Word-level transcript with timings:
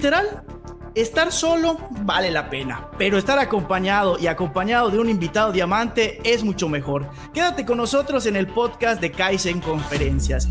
literal, 0.00 0.42
estar 0.94 1.30
solo 1.30 1.76
vale 2.04 2.30
la 2.30 2.48
pena, 2.48 2.88
pero 2.96 3.18
estar 3.18 3.38
acompañado 3.38 4.18
y 4.18 4.28
acompañado 4.28 4.88
de 4.88 4.98
un 4.98 5.10
invitado 5.10 5.52
diamante 5.52 6.20
es 6.24 6.42
mucho 6.42 6.70
mejor. 6.70 7.10
Quédate 7.34 7.66
con 7.66 7.76
nosotros 7.76 8.24
en 8.24 8.36
el 8.36 8.46
podcast 8.46 8.98
de 9.02 9.12
Kaizen 9.12 9.60
Conferencias. 9.60 10.48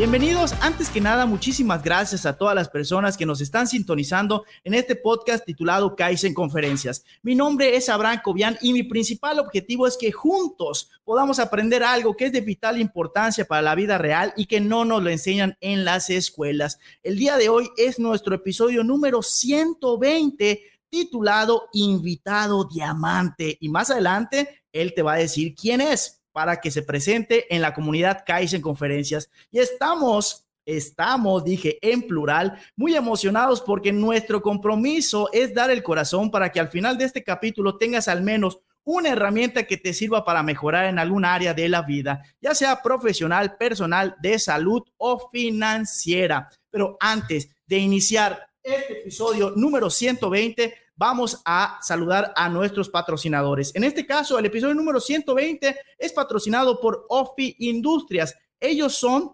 Bienvenidos. 0.00 0.54
Antes 0.62 0.88
que 0.88 0.98
nada, 0.98 1.26
muchísimas 1.26 1.82
gracias 1.82 2.24
a 2.24 2.38
todas 2.38 2.54
las 2.54 2.70
personas 2.70 3.18
que 3.18 3.26
nos 3.26 3.42
están 3.42 3.68
sintonizando 3.68 4.46
en 4.64 4.72
este 4.72 4.96
podcast 4.96 5.44
titulado 5.44 5.94
Kaizen 5.94 6.32
Conferencias. 6.32 7.04
Mi 7.20 7.34
nombre 7.34 7.76
es 7.76 7.90
Abraham 7.90 8.22
Cobian 8.24 8.56
y 8.62 8.72
mi 8.72 8.82
principal 8.82 9.38
objetivo 9.38 9.86
es 9.86 9.98
que 9.98 10.10
juntos 10.10 10.88
podamos 11.04 11.38
aprender 11.38 11.82
algo 11.82 12.16
que 12.16 12.24
es 12.24 12.32
de 12.32 12.40
vital 12.40 12.80
importancia 12.80 13.44
para 13.44 13.60
la 13.60 13.74
vida 13.74 13.98
real 13.98 14.32
y 14.38 14.46
que 14.46 14.58
no 14.58 14.86
nos 14.86 15.02
lo 15.02 15.10
enseñan 15.10 15.58
en 15.60 15.84
las 15.84 16.08
escuelas. 16.08 16.78
El 17.02 17.18
día 17.18 17.36
de 17.36 17.50
hoy 17.50 17.68
es 17.76 17.98
nuestro 17.98 18.34
episodio 18.34 18.82
número 18.82 19.20
120 19.20 20.62
titulado 20.88 21.68
Invitado 21.74 22.64
Diamante 22.64 23.58
y 23.60 23.68
más 23.68 23.90
adelante 23.90 24.62
él 24.72 24.94
te 24.94 25.02
va 25.02 25.12
a 25.12 25.18
decir 25.18 25.54
quién 25.54 25.82
es 25.82 26.19
para 26.32 26.60
que 26.60 26.70
se 26.70 26.82
presente 26.82 27.54
en 27.54 27.62
la 27.62 27.74
comunidad 27.74 28.24
Kaizen 28.26 28.60
Conferencias. 28.60 29.30
Y 29.50 29.58
estamos, 29.58 30.46
estamos, 30.64 31.44
dije 31.44 31.78
en 31.82 32.06
plural, 32.06 32.58
muy 32.76 32.94
emocionados 32.94 33.60
porque 33.60 33.92
nuestro 33.92 34.42
compromiso 34.42 35.28
es 35.32 35.54
dar 35.54 35.70
el 35.70 35.82
corazón 35.82 36.30
para 36.30 36.50
que 36.50 36.60
al 36.60 36.68
final 36.68 36.98
de 36.98 37.04
este 37.04 37.24
capítulo 37.24 37.76
tengas 37.76 38.08
al 38.08 38.22
menos 38.22 38.60
una 38.84 39.10
herramienta 39.10 39.64
que 39.64 39.76
te 39.76 39.92
sirva 39.92 40.24
para 40.24 40.42
mejorar 40.42 40.86
en 40.86 40.98
algún 40.98 41.24
área 41.24 41.54
de 41.54 41.68
la 41.68 41.82
vida, 41.82 42.22
ya 42.40 42.54
sea 42.54 42.82
profesional, 42.82 43.56
personal, 43.56 44.16
de 44.20 44.38
salud 44.38 44.82
o 44.96 45.28
financiera. 45.30 46.48
Pero 46.70 46.96
antes 47.00 47.50
de 47.66 47.78
iniciar 47.78 48.48
este 48.62 49.00
episodio 49.00 49.52
número 49.56 49.90
120, 49.90 50.74
vamos 51.00 51.40
a 51.46 51.78
saludar 51.80 52.30
a 52.36 52.50
nuestros 52.50 52.90
patrocinadores. 52.90 53.74
En 53.74 53.84
este 53.84 54.04
caso, 54.04 54.38
el 54.38 54.44
episodio 54.44 54.74
número 54.74 55.00
120 55.00 55.74
es 55.98 56.12
patrocinado 56.12 56.78
por 56.78 57.06
Ofi 57.08 57.56
Industrias. 57.58 58.36
Ellos 58.60 58.96
son 58.96 59.32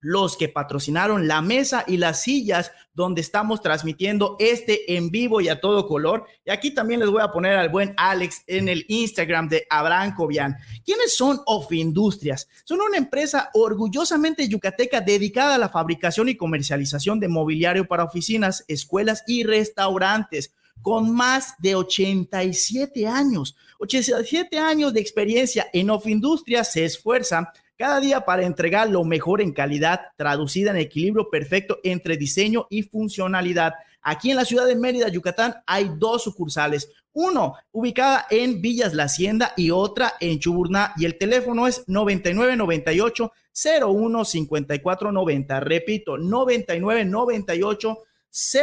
los 0.00 0.36
que 0.36 0.50
patrocinaron 0.50 1.26
la 1.26 1.40
mesa 1.40 1.84
y 1.86 1.96
las 1.96 2.22
sillas 2.22 2.70
donde 2.92 3.22
estamos 3.22 3.62
transmitiendo 3.62 4.36
este 4.38 4.94
en 4.94 5.10
vivo 5.10 5.40
y 5.40 5.48
a 5.48 5.58
todo 5.58 5.86
color. 5.86 6.26
Y 6.44 6.50
aquí 6.50 6.72
también 6.72 7.00
les 7.00 7.08
voy 7.08 7.22
a 7.22 7.32
poner 7.32 7.56
al 7.56 7.70
buen 7.70 7.94
Alex 7.96 8.42
en 8.46 8.68
el 8.68 8.84
Instagram 8.86 9.48
de 9.48 9.66
Abraham 9.70 10.14
Cobian. 10.14 10.54
¿Quiénes 10.84 11.16
son 11.16 11.40
Ofi 11.46 11.80
Industrias? 11.80 12.46
Son 12.66 12.78
una 12.82 12.98
empresa 12.98 13.48
orgullosamente 13.54 14.46
yucateca 14.46 15.00
dedicada 15.00 15.54
a 15.54 15.58
la 15.58 15.70
fabricación 15.70 16.28
y 16.28 16.36
comercialización 16.36 17.18
de 17.20 17.28
mobiliario 17.28 17.88
para 17.88 18.04
oficinas, 18.04 18.66
escuelas 18.68 19.24
y 19.26 19.44
restaurantes 19.44 20.52
con 20.82 21.14
más 21.14 21.54
de 21.58 21.74
87 21.74 23.06
años. 23.06 23.56
87 23.78 24.58
años 24.58 24.92
de 24.92 25.00
experiencia 25.00 25.66
en 25.72 25.90
Off 25.90 26.06
Industria 26.06 26.64
se 26.64 26.84
esfuerza 26.84 27.52
cada 27.76 28.00
día 28.00 28.24
para 28.24 28.46
entregar 28.46 28.88
lo 28.88 29.04
mejor 29.04 29.42
en 29.42 29.52
calidad, 29.52 30.00
traducida 30.16 30.70
en 30.70 30.78
equilibrio 30.78 31.28
perfecto 31.28 31.78
entre 31.84 32.16
diseño 32.16 32.66
y 32.70 32.82
funcionalidad. 32.82 33.74
Aquí 34.00 34.30
en 34.30 34.36
la 34.36 34.44
ciudad 34.44 34.66
de 34.66 34.76
Mérida, 34.76 35.08
Yucatán, 35.08 35.56
hay 35.66 35.90
dos 35.98 36.22
sucursales. 36.22 36.88
Uno 37.12 37.54
ubicada 37.72 38.26
en 38.30 38.62
Villas 38.62 38.94
La 38.94 39.04
Hacienda 39.04 39.52
y 39.56 39.70
otra 39.70 40.14
en 40.20 40.38
Chuburná. 40.38 40.92
Y 40.96 41.04
el 41.04 41.18
teléfono 41.18 41.66
es 41.66 41.82
9998 41.86 43.32
01 43.54 44.24
5490. 44.24 45.60
Repito, 45.60 46.18
9998 46.18 47.98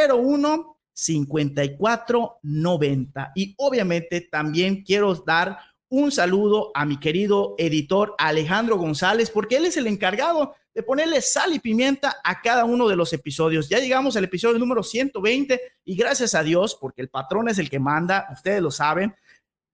01 0.09 0.77
5490. 0.93 3.31
Y 3.35 3.53
obviamente 3.57 4.21
también 4.21 4.83
quiero 4.83 5.15
dar 5.15 5.57
un 5.89 6.11
saludo 6.11 6.71
a 6.73 6.85
mi 6.85 6.99
querido 6.99 7.55
editor 7.57 8.15
Alejandro 8.17 8.77
González, 8.77 9.29
porque 9.29 9.57
él 9.57 9.65
es 9.65 9.77
el 9.77 9.87
encargado 9.87 10.55
de 10.73 10.81
ponerle 10.81 11.21
sal 11.21 11.53
y 11.53 11.59
pimienta 11.59 12.15
a 12.23 12.41
cada 12.41 12.65
uno 12.65 12.87
de 12.87 12.95
los 12.95 13.13
episodios. 13.13 13.69
Ya 13.69 13.77
llegamos 13.77 14.17
al 14.17 14.23
episodio 14.23 14.57
número 14.57 14.81
120 14.81 15.61
y 15.85 15.95
gracias 15.95 16.33
a 16.33 16.41
Dios, 16.41 16.75
porque 16.79 17.01
el 17.01 17.09
patrón 17.09 17.47
es 17.47 17.59
el 17.59 17.69
que 17.69 17.79
manda, 17.79 18.27
ustedes 18.33 18.61
lo 18.61 18.71
saben, 18.71 19.13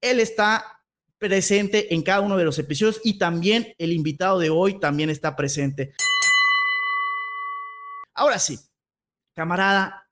él 0.02 0.20
está 0.20 0.82
presente 1.18 1.94
en 1.94 2.02
cada 2.02 2.22
uno 2.22 2.38
de 2.38 2.46
los 2.46 2.60
episodios 2.60 3.02
y 3.04 3.18
también 3.18 3.74
el 3.78 3.94
invitado 3.94 4.40
de 4.40 4.50
hoy 4.50 4.80
también 4.80 5.10
está 5.10 5.36
presente. 5.36 5.94
Ahora 8.14 8.40
sí, 8.40 8.60
camarada, 9.34 10.08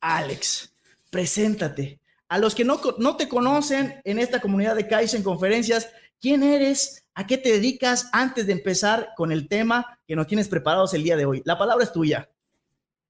Alex, 0.00 0.72
preséntate. 1.10 2.00
A 2.28 2.38
los 2.38 2.54
que 2.54 2.64
no, 2.64 2.80
no 2.98 3.16
te 3.16 3.28
conocen 3.28 4.00
en 4.04 4.18
esta 4.18 4.40
comunidad 4.40 4.74
de 4.74 4.88
Kaizen 4.88 5.22
Conferencias, 5.22 5.90
¿quién 6.20 6.42
eres? 6.42 7.04
¿A 7.14 7.26
qué 7.26 7.38
te 7.38 7.52
dedicas 7.52 8.10
antes 8.12 8.46
de 8.46 8.52
empezar 8.52 9.10
con 9.16 9.32
el 9.32 9.48
tema 9.48 9.98
que 10.06 10.16
nos 10.16 10.26
tienes 10.26 10.48
preparados 10.48 10.92
el 10.92 11.02
día 11.02 11.16
de 11.16 11.24
hoy? 11.24 11.42
La 11.44 11.56
palabra 11.56 11.84
es 11.84 11.92
tuya. 11.92 12.28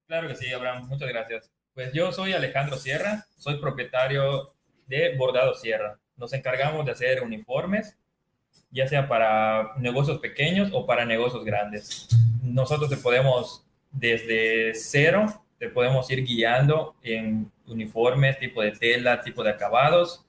Claro 0.07 0.27
que 0.29 0.35
sí, 0.35 0.51
Abraham. 0.53 0.87
Muchas 0.87 1.09
gracias. 1.09 1.51
Pues 1.73 1.91
yo 1.93 2.11
soy 2.11 2.33
Alejandro 2.33 2.77
Sierra, 2.77 3.27
soy 3.37 3.59
propietario 3.59 4.53
de 4.87 5.15
Bordado 5.17 5.53
Sierra. 5.55 5.99
Nos 6.15 6.33
encargamos 6.33 6.85
de 6.85 6.91
hacer 6.93 7.21
uniformes, 7.21 7.97
ya 8.71 8.87
sea 8.87 9.07
para 9.07 9.75
negocios 9.77 10.19
pequeños 10.19 10.69
o 10.73 10.85
para 10.85 11.05
negocios 11.05 11.43
grandes. 11.43 12.07
Nosotros 12.41 12.89
te 12.89 12.97
podemos 12.97 13.63
desde 13.91 14.73
cero 14.73 15.43
te 15.59 15.69
podemos 15.69 16.09
ir 16.11 16.23
guiando 16.23 16.95
en 17.01 17.51
uniformes, 17.65 18.39
tipo 18.39 18.61
de 18.61 18.71
tela, 18.71 19.21
tipo 19.21 19.43
de 19.43 19.51
acabados, 19.51 20.25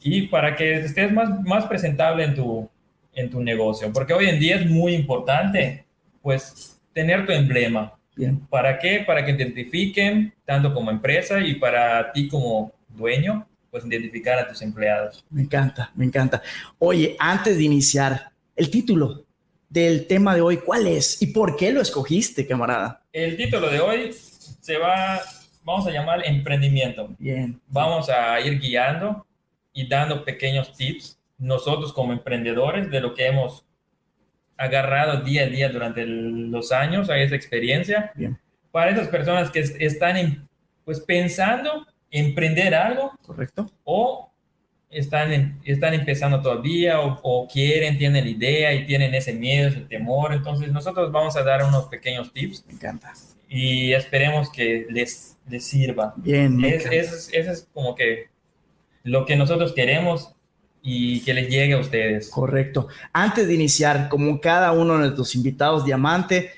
y 0.00 0.22
para 0.28 0.54
que 0.56 0.74
estés 0.80 1.12
más, 1.12 1.40
más 1.42 1.66
presentable 1.66 2.24
en 2.24 2.34
tu, 2.34 2.68
en 3.14 3.30
tu 3.30 3.40
negocio, 3.42 3.92
porque 3.92 4.12
hoy 4.12 4.26
en 4.26 4.38
día 4.38 4.56
es 4.56 4.66
muy 4.66 4.94
importante, 4.94 5.84
pues, 6.22 6.80
tener 6.92 7.26
tu 7.26 7.32
emblema. 7.32 7.94
Bien. 8.16 8.40
¿Para 8.48 8.78
qué? 8.78 9.04
Para 9.06 9.24
que 9.24 9.32
identifiquen, 9.32 10.34
tanto 10.44 10.74
como 10.74 10.90
empresa 10.90 11.40
y 11.40 11.54
para 11.54 12.12
ti 12.12 12.28
como 12.28 12.72
dueño, 12.88 13.46
pues 13.70 13.84
identificar 13.84 14.38
a 14.38 14.48
tus 14.48 14.60
empleados. 14.62 15.24
Me 15.30 15.42
encanta, 15.42 15.92
me 15.94 16.04
encanta. 16.04 16.42
Oye, 16.78 17.16
antes 17.18 17.56
de 17.56 17.62
iniciar, 17.62 18.30
el 18.56 18.70
título 18.70 19.24
del 19.68 20.06
tema 20.06 20.34
de 20.34 20.40
hoy, 20.40 20.56
¿cuál 20.56 20.86
es 20.86 21.20
y 21.22 21.28
por 21.28 21.56
qué 21.56 21.70
lo 21.70 21.80
escogiste, 21.80 22.46
camarada? 22.46 23.04
El 23.12 23.36
título 23.36 23.70
de 23.70 23.80
hoy 23.80 24.10
se 24.68 24.76
va, 24.76 25.22
vamos 25.64 25.86
a 25.86 25.90
llamar 25.90 26.26
emprendimiento. 26.26 27.08
Bien. 27.18 27.58
Vamos 27.68 28.10
a 28.10 28.38
ir 28.40 28.60
guiando 28.60 29.26
y 29.72 29.88
dando 29.88 30.26
pequeños 30.26 30.76
tips 30.76 31.18
nosotros 31.38 31.90
como 31.90 32.12
emprendedores 32.12 32.90
de 32.90 33.00
lo 33.00 33.14
que 33.14 33.28
hemos 33.28 33.64
agarrado 34.58 35.22
día 35.22 35.44
a 35.44 35.46
día 35.46 35.70
durante 35.70 36.04
los 36.04 36.70
años, 36.70 37.08
a 37.08 37.16
esa 37.16 37.34
experiencia. 37.34 38.12
Bien. 38.14 38.38
Para 38.70 38.90
esas 38.90 39.08
personas 39.08 39.50
que 39.50 39.60
están 39.60 40.46
pues 40.84 41.00
pensando 41.00 41.86
emprender 42.10 42.74
algo. 42.74 43.18
Correcto. 43.24 43.70
O 43.84 44.30
están, 44.90 45.62
están 45.64 45.94
empezando 45.94 46.42
todavía 46.42 47.00
o, 47.00 47.18
o, 47.22 47.48
quieren, 47.48 47.96
tienen 47.96 48.22
la 48.22 48.30
idea 48.30 48.74
y 48.74 48.84
tienen 48.84 49.14
ese 49.14 49.32
miedo, 49.32 49.68
ese 49.68 49.80
temor. 49.80 50.34
Entonces 50.34 50.70
nosotros 50.70 51.10
vamos 51.10 51.36
a 51.38 51.42
dar 51.42 51.64
unos 51.64 51.86
pequeños 51.86 52.30
tips. 52.34 52.66
Me 52.66 52.74
encanta 52.74 53.14
y 53.48 53.92
esperemos 53.92 54.50
que 54.50 54.86
les, 54.90 55.36
les 55.48 55.64
sirva. 55.64 56.14
Bien. 56.16 56.62
Eso 56.64 56.90
es, 56.90 57.30
es, 57.32 57.68
como 57.72 57.94
que 57.94 58.28
lo 59.02 59.24
que 59.24 59.36
nosotros 59.36 59.72
queremos 59.72 60.34
y 60.82 61.20
que 61.20 61.34
les 61.34 61.48
llegue 61.48 61.72
a 61.74 61.78
ustedes. 61.78 62.28
Correcto. 62.28 62.88
Antes 63.12 63.48
de 63.48 63.54
iniciar, 63.54 64.08
como 64.08 64.40
cada 64.40 64.72
uno 64.72 64.94
de 64.94 65.00
nuestros 65.00 65.34
invitados 65.34 65.84
diamante, 65.84 66.52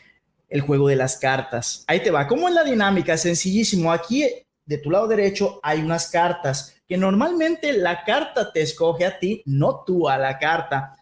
el 0.49 0.63
juego 0.63 0.89
de 0.89 0.97
las 0.97 1.17
cartas. 1.17 1.85
Ahí 1.87 2.01
te 2.01 2.11
va. 2.11 2.27
¿Cómo 2.27 2.49
es 2.49 2.55
la 2.55 2.65
dinámica? 2.65 3.17
Sencillísimo. 3.17 3.93
Aquí 3.93 4.25
de 4.67 4.79
tu 4.79 4.91
lado 4.91 5.07
derecho 5.07 5.61
hay 5.63 5.81
unas 5.81 6.11
cartas 6.11 6.77
que 6.87 6.97
normalmente 6.97 7.73
la 7.73 8.03
carta 8.05 8.53
te 8.53 8.63
escoge 8.63 9.05
a 9.07 9.19
ti, 9.19 9.43
no 9.47 9.85
tú 9.87 10.09
a 10.09 10.19
la 10.19 10.39
carta. 10.39 10.97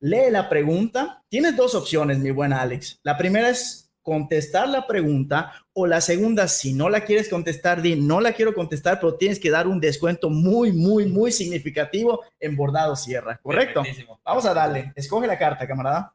Lee 0.00 0.30
la 0.30 0.48
pregunta. 0.48 1.22
Tienes 1.28 1.54
dos 1.54 1.74
opciones, 1.74 2.18
mi 2.18 2.30
buen 2.30 2.52
Alex. 2.52 2.98
La 3.02 3.16
primera 3.16 3.50
es 3.50 3.83
contestar 4.04 4.68
la 4.68 4.86
pregunta 4.86 5.52
o 5.72 5.86
la 5.86 6.00
segunda, 6.00 6.46
si 6.46 6.74
no 6.74 6.90
la 6.90 7.04
quieres 7.04 7.28
contestar, 7.28 7.80
di 7.80 7.96
no 7.96 8.20
la 8.20 8.32
quiero 8.32 8.54
contestar, 8.54 9.00
pero 9.00 9.16
tienes 9.16 9.40
que 9.40 9.50
dar 9.50 9.66
un 9.66 9.80
descuento 9.80 10.28
muy, 10.28 10.72
muy, 10.72 11.06
muy 11.06 11.32
significativo 11.32 12.22
en 12.38 12.54
bordado 12.54 12.94
sierra, 12.94 13.40
¿correcto? 13.42 13.82
Vamos 14.22 14.44
a 14.44 14.54
darle, 14.54 14.92
escoge 14.94 15.26
la 15.26 15.38
carta, 15.38 15.66
camarada. 15.66 16.14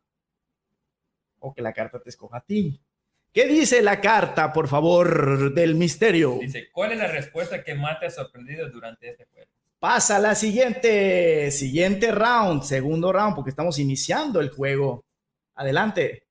O 1.39 1.53
que 1.53 1.62
la 1.62 1.74
carta 1.74 2.00
te 2.00 2.09
escoja 2.09 2.38
a 2.38 2.41
ti. 2.41 2.80
¿Qué 3.33 3.47
dice 3.47 3.81
la 3.81 4.00
carta, 4.00 4.53
por 4.53 4.68
favor, 4.68 5.53
del 5.53 5.74
misterio? 5.75 6.38
Dice, 6.39 6.69
¿cuál 6.71 6.91
es 6.91 7.00
la 7.00 7.07
respuesta 7.07 7.63
que 7.63 7.74
más 7.74 8.00
te 8.00 8.06
ha 8.06 8.12
sorprendido 8.12 8.69
durante 8.69 9.09
este 9.09 9.25
juego? 9.25 9.50
Pasa 9.80 10.18
a 10.18 10.19
la 10.19 10.36
siguiente, 10.36 11.50
siguiente 11.51 12.12
round, 12.12 12.63
segundo 12.63 13.12
round, 13.12 13.36
porque 13.36 13.50
estamos 13.50 13.80
iniciando 13.80 14.41
el 14.41 14.50
juego. 14.50 15.06
Adelante. 15.56 16.29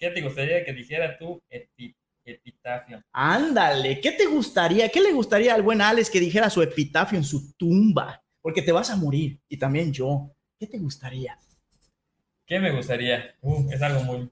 ¿Qué 0.00 0.08
te 0.10 0.22
gustaría 0.22 0.64
que 0.64 0.72
dijera 0.72 1.18
tú, 1.18 1.42
epi- 1.50 1.94
epitafio? 2.24 3.02
Ándale, 3.12 4.00
¿qué 4.00 4.12
te 4.12 4.24
gustaría? 4.24 4.88
¿Qué 4.88 4.98
le 4.98 5.12
gustaría 5.12 5.54
al 5.54 5.60
buen 5.60 5.82
Alex 5.82 6.08
que 6.08 6.18
dijera 6.18 6.48
su 6.48 6.62
epitafio 6.62 7.18
en 7.18 7.24
su 7.24 7.52
tumba? 7.52 8.22
Porque 8.40 8.62
te 8.62 8.72
vas 8.72 8.88
a 8.88 8.96
morir 8.96 9.38
y 9.46 9.58
también 9.58 9.92
yo. 9.92 10.30
¿Qué 10.58 10.66
te 10.66 10.78
gustaría? 10.78 11.36
¿Qué 12.46 12.58
me 12.58 12.70
gustaría? 12.72 13.34
Uh, 13.42 13.70
es 13.70 13.82
algo 13.82 14.02
muy, 14.04 14.30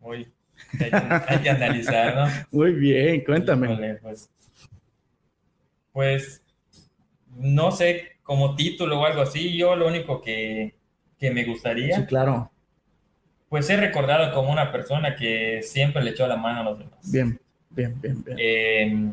muy, 0.00 0.32
hay 0.80 0.90
que, 0.90 0.96
hay 1.28 1.38
que 1.42 1.50
analizar, 1.50 2.16
¿no? 2.16 2.26
Muy 2.50 2.72
bien, 2.72 3.22
cuéntame. 3.24 3.72
Híjole, 3.72 3.94
pues, 4.02 4.28
pues, 5.92 6.42
no 7.36 7.70
sé, 7.70 8.16
como 8.24 8.56
título 8.56 9.00
o 9.00 9.04
algo 9.04 9.22
así, 9.22 9.56
yo 9.56 9.76
lo 9.76 9.86
único 9.86 10.20
que, 10.20 10.74
que 11.18 11.30
me 11.30 11.44
gustaría, 11.44 11.96
Sí, 11.96 12.04
claro. 12.06 12.50
Pues 13.50 13.66
ser 13.66 13.80
recordado 13.80 14.32
como 14.32 14.50
una 14.50 14.72
persona 14.72 15.14
que 15.16 15.60
siempre 15.62 16.02
le 16.02 16.12
echó 16.12 16.26
la 16.26 16.36
mano 16.36 16.60
a 16.60 16.62
los 16.64 16.78
demás. 16.78 16.98
Bien, 17.12 17.38
bien, 17.68 18.00
bien, 18.00 18.24
bien. 18.24 18.36
Eh, 18.40 19.12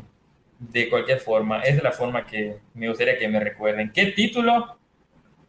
de 0.60 0.88
cualquier 0.88 1.18
forma, 1.20 1.60
esa 1.62 1.76
es 1.76 1.82
la 1.82 1.92
forma 1.92 2.24
que 2.24 2.58
me 2.72 2.88
gustaría 2.88 3.18
que 3.18 3.28
me 3.28 3.40
recuerden. 3.40 3.90
¿Qué 3.92 4.06
título? 4.06 4.78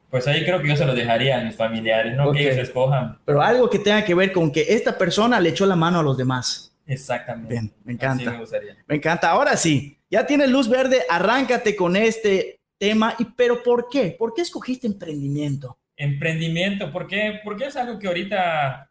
Pues 0.09 0.27
ahí 0.27 0.44
creo 0.44 0.59
que 0.59 0.69
yo 0.69 0.75
se 0.75 0.86
lo 0.86 0.95
dejaría 0.95 1.39
a 1.39 1.44
mis 1.44 1.56
familiares, 1.56 2.15
no 2.18 2.30
Ok. 2.30 2.36
que 2.38 2.41
ellos 2.47 2.57
escojan. 2.57 3.19
Pero 3.25 3.41
algo 3.44 3.69
que 3.69 3.77
tenga 3.77 4.03
que 4.03 4.15
ver 4.15 4.31
con 4.31 4.51
que 4.51 4.65
esta 4.69 4.97
persona 4.97 5.39
le 5.39 5.50
echó 5.50 5.68
la 5.68 5.75
mano 5.75 6.00
a 6.00 6.03
los 6.03 6.18
demás. 6.18 6.75
Exactamente. 6.88 7.53
Bien, 7.53 7.71
me 7.83 7.94
Así 7.94 8.03
encanta. 8.03 8.31
me 8.31 8.39
gustaría. 8.39 8.75
Me 8.88 8.95
encanta. 8.95 9.30
Ahora 9.30 9.56
sí, 9.56 10.00
ya 10.09 10.25
tienes 10.25 10.50
luz 10.50 10.68
verde, 10.68 11.03
arráncate 11.07 11.75
con 11.75 11.95
este 11.95 12.59
tema. 12.80 13.13
¿Y 13.19 13.25
pero 13.25 13.62
por 13.62 13.88
qué? 13.89 14.15
¿Por 14.18 14.33
qué 14.33 14.41
escogiste 14.41 14.88
emprendimiento? 14.88 15.77
Emprendimiento, 16.00 16.92
¿por 16.92 17.07
qué? 17.07 17.42
Porque 17.44 17.66
es 17.66 17.75
algo 17.75 18.00
que 18.00 18.07
ahorita 18.07 18.90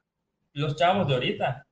los 0.52 0.76
chavos 0.76 1.08
de 1.08 1.14
ahorita 1.14 1.66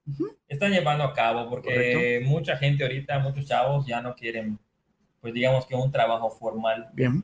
están 0.49 0.73
llevando 0.73 1.05
a 1.05 1.13
cabo, 1.13 1.51
porque 1.51 2.23
mucha 2.25 2.57
gente 2.57 2.85
ahorita, 2.85 3.19
muchos 3.19 3.45
chavos 3.47 3.87
ya 3.87 4.01
no 4.01 4.15
quieren, 4.15 4.59
pues 5.21 5.35
digamos 5.35 5.67
que 5.67 5.75
un 5.75 5.93
trabajo 5.93 6.31
formal. 6.31 6.89
Bien, 6.95 7.23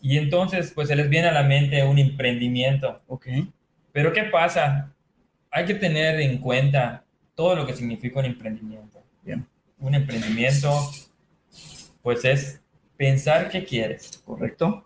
Y 0.00 0.18
entonces, 0.18 0.72
pues 0.74 0.88
se 0.88 0.96
les 0.96 1.08
viene 1.08 1.28
a 1.28 1.32
la 1.32 1.44
mente 1.44 1.84
un 1.84 1.98
emprendimiento. 1.98 3.00
ok. 3.06 3.26
Pero 3.92 4.12
¿qué 4.12 4.24
pasa? 4.24 4.92
Hay 5.48 5.64
que 5.64 5.74
tener 5.74 6.18
en 6.20 6.38
cuenta 6.38 7.04
todo 7.36 7.54
lo 7.54 7.64
que 7.64 7.74
significa 7.74 8.18
un 8.18 8.24
emprendimiento. 8.26 9.04
Bien. 9.22 9.46
Un 9.78 9.94
emprendimiento, 9.94 10.90
pues 12.02 12.24
es 12.24 12.60
pensar 12.96 13.50
qué 13.50 13.64
quieres. 13.64 14.20
Correcto. 14.24 14.82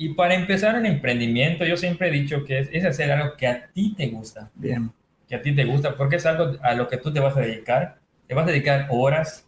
Y 0.00 0.14
para 0.14 0.34
empezar 0.34 0.76
un 0.76 0.86
emprendimiento, 0.86 1.66
yo 1.66 1.76
siempre 1.76 2.08
he 2.08 2.10
dicho 2.10 2.42
que 2.42 2.60
es, 2.60 2.70
es 2.72 2.86
hacer 2.86 3.12
algo 3.12 3.36
que 3.36 3.46
a 3.46 3.66
ti 3.66 3.94
te 3.94 4.06
gusta, 4.06 4.50
Bien, 4.54 4.90
que 5.28 5.34
a 5.34 5.42
ti 5.42 5.54
te 5.54 5.66
gusta, 5.66 5.94
porque 5.94 6.16
es 6.16 6.24
algo 6.24 6.56
a 6.62 6.72
lo 6.72 6.88
que 6.88 6.96
tú 6.96 7.12
te 7.12 7.20
vas 7.20 7.36
a 7.36 7.40
dedicar. 7.40 7.98
Te 8.26 8.34
vas 8.34 8.48
a 8.48 8.50
dedicar 8.50 8.86
horas. 8.88 9.46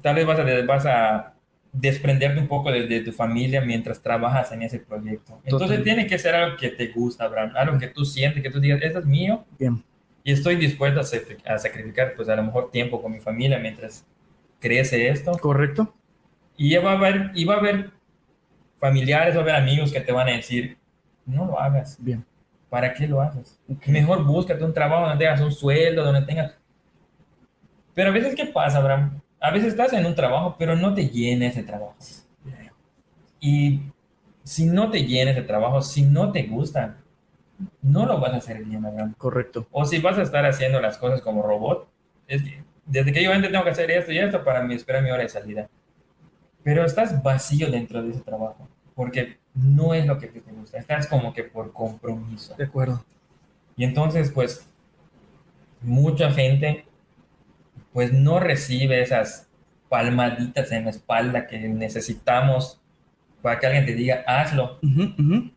Tal 0.00 0.14
vez 0.14 0.24
vas 0.24 0.38
a, 0.38 0.44
vas 0.64 0.86
a 0.86 1.34
desprenderte 1.72 2.40
un 2.40 2.48
poco 2.48 2.72
de, 2.72 2.86
de 2.86 3.00
tu 3.02 3.12
familia 3.12 3.60
mientras 3.60 4.00
trabajas 4.00 4.50
en 4.52 4.62
ese 4.62 4.78
proyecto. 4.78 5.34
Entonces 5.44 5.68
Totalmente. 5.68 5.84
tiene 5.84 6.06
que 6.06 6.18
ser 6.18 6.34
algo 6.34 6.56
que 6.56 6.70
te 6.70 6.86
gusta, 6.86 7.24
Abraham, 7.24 7.52
algo 7.54 7.78
que 7.78 7.88
tú 7.88 8.06
sientes, 8.06 8.42
que 8.42 8.48
tú 8.48 8.60
digas, 8.60 8.80
esto 8.80 9.00
es 9.00 9.04
mío 9.04 9.44
bien. 9.58 9.84
y 10.24 10.32
estoy 10.32 10.56
dispuesto 10.56 11.00
a, 11.00 11.52
a 11.52 11.58
sacrificar, 11.58 12.14
pues 12.16 12.30
a 12.30 12.36
lo 12.36 12.44
mejor 12.44 12.70
tiempo 12.70 13.02
con 13.02 13.12
mi 13.12 13.20
familia 13.20 13.58
mientras 13.58 14.06
crece 14.58 15.08
esto. 15.10 15.32
Correcto. 15.32 15.94
Y 16.56 16.74
va 16.76 16.92
a 16.92 16.96
haber, 16.96 17.30
y 17.34 17.44
va 17.44 17.56
a 17.56 17.58
haber 17.58 17.90
familiares, 18.82 19.36
va 19.36 19.38
a 19.38 19.42
haber 19.42 19.54
amigos 19.54 19.92
que 19.92 20.00
te 20.00 20.10
van 20.10 20.28
a 20.28 20.32
decir, 20.32 20.76
no 21.24 21.44
lo 21.44 21.60
hagas, 21.60 21.96
Bien. 22.00 22.24
¿para 22.68 22.92
qué 22.92 23.06
lo 23.06 23.20
haces? 23.20 23.60
Mejor 23.86 24.24
búscate 24.24 24.64
un 24.64 24.74
trabajo 24.74 25.06
donde 25.06 25.24
tengas 25.24 25.40
un 25.40 25.52
sueldo, 25.52 26.02
donde 26.02 26.22
tengas... 26.22 26.58
Pero 27.94 28.10
a 28.10 28.12
veces, 28.12 28.34
¿qué 28.34 28.46
pasa, 28.46 28.78
Abraham? 28.78 29.20
A 29.40 29.52
veces 29.52 29.68
estás 29.68 29.92
en 29.92 30.04
un 30.04 30.16
trabajo, 30.16 30.56
pero 30.58 30.74
no 30.74 30.92
te 30.94 31.08
llena 31.08 31.46
ese 31.46 31.62
trabajo. 31.62 31.94
Y 33.38 33.82
si 34.42 34.66
no 34.66 34.90
te 34.90 35.04
llena 35.04 35.30
ese 35.30 35.42
trabajo, 35.42 35.80
si 35.80 36.02
no 36.02 36.32
te 36.32 36.42
gusta, 36.42 36.96
no 37.82 38.04
lo 38.04 38.18
vas 38.18 38.32
a 38.32 38.38
hacer 38.38 38.64
bien, 38.64 38.84
Abraham. 38.84 39.14
Correcto. 39.16 39.68
O 39.70 39.84
si 39.84 40.00
vas 40.00 40.18
a 40.18 40.22
estar 40.22 40.44
haciendo 40.44 40.80
las 40.80 40.98
cosas 40.98 41.20
como 41.20 41.42
robot, 41.42 41.88
es 42.26 42.42
que 42.42 42.64
desde 42.84 43.12
que 43.12 43.22
yo 43.22 43.32
antes 43.32 43.52
tengo 43.52 43.62
que 43.62 43.70
hacer 43.70 43.92
esto 43.92 44.10
y 44.10 44.18
esto 44.18 44.42
para 44.42 44.64
mi, 44.64 44.74
esperar 44.74 45.04
mi 45.04 45.10
hora 45.10 45.22
de 45.22 45.28
salida. 45.28 45.68
Pero 46.64 46.84
estás 46.84 47.22
vacío 47.22 47.70
dentro 47.70 48.02
de 48.02 48.10
ese 48.10 48.20
trabajo, 48.22 48.68
porque 48.94 49.38
no 49.54 49.94
es 49.94 50.06
lo 50.06 50.18
que 50.18 50.28
te 50.28 50.40
gusta, 50.40 50.78
estás 50.78 51.06
como 51.06 51.32
que 51.32 51.44
por 51.44 51.72
compromiso. 51.72 52.54
De 52.56 52.64
acuerdo. 52.64 53.04
Y 53.76 53.84
entonces, 53.84 54.30
pues, 54.30 54.66
mucha 55.80 56.30
gente, 56.30 56.84
pues, 57.92 58.12
no 58.12 58.40
recibe 58.40 59.00
esas 59.02 59.48
palmaditas 59.88 60.72
en 60.72 60.84
la 60.84 60.90
espalda 60.90 61.46
que 61.46 61.58
necesitamos 61.68 62.80
para 63.42 63.58
que 63.58 63.66
alguien 63.66 63.84
te 63.84 63.94
diga, 63.94 64.22
hazlo, 64.26 64.78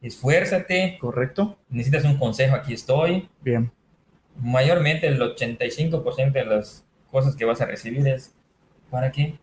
esfuérzate, 0.02 0.98
Correcto. 1.00 1.58
necesitas 1.70 2.04
un 2.04 2.18
consejo, 2.18 2.56
aquí 2.56 2.74
estoy, 2.74 3.30
Bien. 3.42 3.72
mayormente 4.42 5.08
el 5.08 5.22
85% 5.22 6.32
de 6.34 6.46
las 6.46 6.84
cosas 7.12 7.36
que 7.36 7.46
vas 7.46 7.62
a 7.62 7.66
recibir 7.66 8.08
es, 8.08 8.34
¿para 8.90 9.12
qué? 9.12 9.38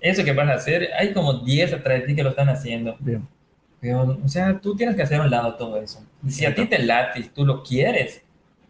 Eso 0.00 0.24
que 0.24 0.32
vas 0.32 0.48
a 0.48 0.54
hacer, 0.54 0.88
hay 0.98 1.12
como 1.12 1.34
10 1.34 1.74
atrás 1.74 2.00
de 2.00 2.06
ti 2.06 2.14
que 2.14 2.22
lo 2.22 2.30
están 2.30 2.48
haciendo. 2.48 2.96
Bien. 3.00 3.26
Pero, 3.80 4.18
o 4.24 4.28
sea, 4.28 4.60
tú 4.60 4.76
tienes 4.76 4.94
que 4.94 5.02
hacer 5.02 5.20
a 5.20 5.24
un 5.24 5.30
lado 5.30 5.54
todo 5.54 5.76
eso. 5.76 6.04
Y 6.24 6.30
si 6.30 6.44
a 6.44 6.54
ti 6.54 6.66
te 6.66 6.78
late 6.78 7.30
tú 7.34 7.44
lo 7.44 7.62
quieres, 7.62 8.22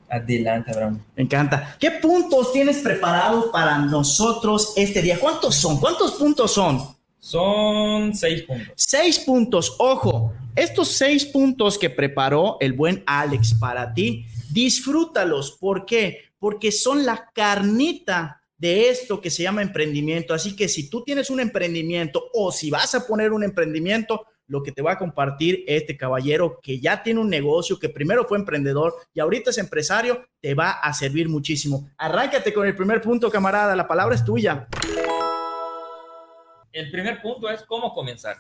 adelante, 0.09 0.71
Abraham. 0.71 1.03
Me 1.17 1.23
encanta. 1.25 1.77
¿Qué 1.79 1.91
puntos 1.91 2.53
tienes 2.53 2.79
preparados 2.79 3.47
para 3.53 3.79
nosotros 3.79 4.73
este 4.77 5.03
día? 5.03 5.19
¿Cuántos 5.19 5.55
son? 5.55 5.81
¿Cuántos 5.81 6.13
puntos 6.13 6.53
son? 6.53 6.97
Son 7.19 8.15
seis 8.15 8.43
puntos. 8.43 8.73
Seis 8.77 9.19
puntos. 9.21 9.77
Ojo, 9.79 10.33
estos 10.57 10.89
seis 10.89 11.25
puntos 11.25 11.79
que 11.79 11.89
preparó 11.89 12.57
el 12.61 12.73
buen 12.73 13.03
Alex 13.07 13.55
para 13.55 13.95
ti, 13.95 14.27
disfrútalos. 14.51 15.53
¿Por 15.53 15.87
qué? 15.87 16.19
Porque 16.39 16.73
son 16.73 17.07
la 17.07 17.31
carnita 17.33 18.42
de 18.63 18.91
esto 18.91 19.21
que 19.21 19.29
se 19.29 19.43
llama 19.43 19.61
emprendimiento. 19.61 20.33
Así 20.33 20.55
que 20.55 20.69
si 20.69 20.89
tú 20.89 21.03
tienes 21.03 21.31
un 21.31 21.41
emprendimiento 21.41 22.31
o 22.33 22.53
si 22.53 22.71
vas 22.71 22.95
a 22.95 23.05
poner 23.09 23.33
un 23.33 23.43
emprendimiento, 23.43 24.25
lo 24.47 24.63
que 24.63 24.71
te 24.71 24.83
va 24.83 24.93
a 24.93 24.99
compartir 24.99 25.65
este 25.67 25.97
caballero 25.97 26.61
que 26.63 26.79
ya 26.79 27.03
tiene 27.03 27.19
un 27.19 27.29
negocio, 27.29 27.81
que 27.81 27.89
primero 27.89 28.25
fue 28.25 28.39
emprendedor 28.39 28.95
y 29.13 29.19
ahorita 29.19 29.51
es 29.51 29.59
empresario, 29.59 30.25
te 30.41 30.55
va 30.55 30.71
a 30.71 30.95
servir 30.95 31.29
muchísimo. 31.29 31.91
Arráncate 31.99 32.55
con 32.55 32.65
el 32.65 32.77
primer 32.77 33.01
punto, 33.01 33.29
camarada. 33.33 33.75
La 33.75 33.89
palabra 33.89 34.15
es 34.15 34.25
tuya. 34.25 34.69
El 36.71 36.89
primer 36.93 37.21
punto 37.21 37.51
es 37.51 37.65
cómo 37.65 37.93
comenzar. 37.93 38.37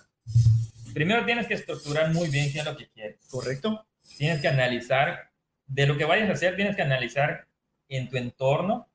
Primero 0.94 1.24
tienes 1.24 1.48
que 1.48 1.54
estructurar 1.54 2.12
muy 2.12 2.28
bien 2.28 2.52
qué 2.52 2.60
es 2.60 2.64
lo 2.64 2.76
que 2.76 2.88
quieres. 2.90 3.26
¿Correcto? 3.28 3.84
Tienes 4.16 4.40
que 4.40 4.46
analizar, 4.46 5.32
de 5.66 5.86
lo 5.88 5.96
que 5.96 6.04
vayas 6.04 6.28
a 6.28 6.34
hacer, 6.34 6.54
tienes 6.54 6.76
que 6.76 6.82
analizar 6.82 7.48
en 7.88 8.08
tu 8.08 8.16
entorno, 8.18 8.91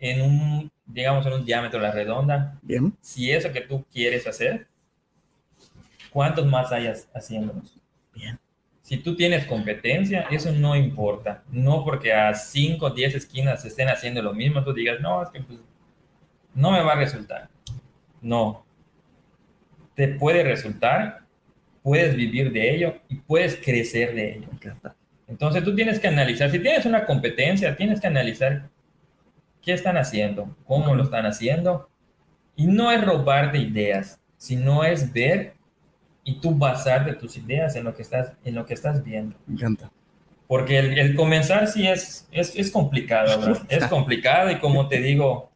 en 0.00 0.22
un, 0.22 0.72
digamos, 0.86 1.26
en 1.26 1.32
un 1.32 1.44
diámetro 1.44 1.78
a 1.80 1.82
la 1.82 1.92
redonda, 1.92 2.58
Bien. 2.62 2.94
si 3.00 3.30
eso 3.30 3.52
que 3.52 3.60
tú 3.60 3.84
quieres 3.92 4.26
hacer, 4.26 4.66
¿cuántos 6.10 6.46
más 6.46 6.72
hayas 6.72 7.08
haciéndolos? 7.14 7.78
Bien. 8.14 8.38
Si 8.82 8.96
tú 8.96 9.14
tienes 9.14 9.44
competencia, 9.44 10.26
eso 10.30 10.50
no 10.52 10.74
importa. 10.74 11.42
No 11.50 11.84
porque 11.84 12.12
a 12.12 12.32
5 12.34 12.86
o 12.86 12.90
10 12.90 13.16
esquinas 13.16 13.64
estén 13.64 13.88
haciendo 13.88 14.22
lo 14.22 14.32
mismo, 14.32 14.64
tú 14.64 14.72
digas, 14.72 14.98
no, 15.00 15.22
es 15.22 15.28
que 15.28 15.40
pues, 15.40 15.58
no 16.54 16.70
me 16.72 16.82
va 16.82 16.92
a 16.92 16.96
resultar. 16.96 17.48
No. 18.22 18.64
Te 19.94 20.08
puede 20.08 20.42
resultar, 20.42 21.20
puedes 21.82 22.16
vivir 22.16 22.52
de 22.52 22.74
ello 22.74 22.94
y 23.08 23.16
puedes 23.16 23.56
crecer 23.56 24.14
de 24.14 24.36
ello. 24.36 24.48
Entonces 25.26 25.62
tú 25.62 25.74
tienes 25.74 26.00
que 26.00 26.08
analizar, 26.08 26.50
si 26.50 26.58
tienes 26.58 26.86
una 26.86 27.04
competencia, 27.04 27.76
tienes 27.76 28.00
que 28.00 28.06
analizar 28.06 28.70
qué 29.68 29.74
están 29.74 29.98
haciendo, 29.98 30.56
cómo 30.64 30.94
lo 30.94 31.02
están 31.02 31.26
haciendo. 31.26 31.90
Y 32.56 32.66
no 32.66 32.90
es 32.90 33.04
robarte 33.04 33.58
ideas, 33.58 34.18
sino 34.38 34.82
es 34.82 35.12
ver 35.12 35.56
y 36.24 36.40
tú 36.40 36.54
basarte 36.54 37.12
tus 37.12 37.36
ideas 37.36 37.76
en 37.76 37.84
lo 37.84 37.94
que 37.94 38.00
estás, 38.00 38.32
en 38.46 38.54
lo 38.54 38.64
que 38.64 38.72
estás 38.72 39.04
viendo. 39.04 39.36
Me 39.46 39.56
encanta. 39.56 39.92
Porque 40.46 40.78
el, 40.78 40.98
el 40.98 41.14
comenzar 41.14 41.66
sí 41.66 41.86
es, 41.86 42.26
es, 42.32 42.56
es 42.56 42.70
complicado, 42.70 43.38
¿verdad? 43.38 43.62
Es 43.68 43.84
complicado 43.88 44.50
y 44.50 44.58
como 44.58 44.88
te 44.88 45.02
digo, 45.02 45.50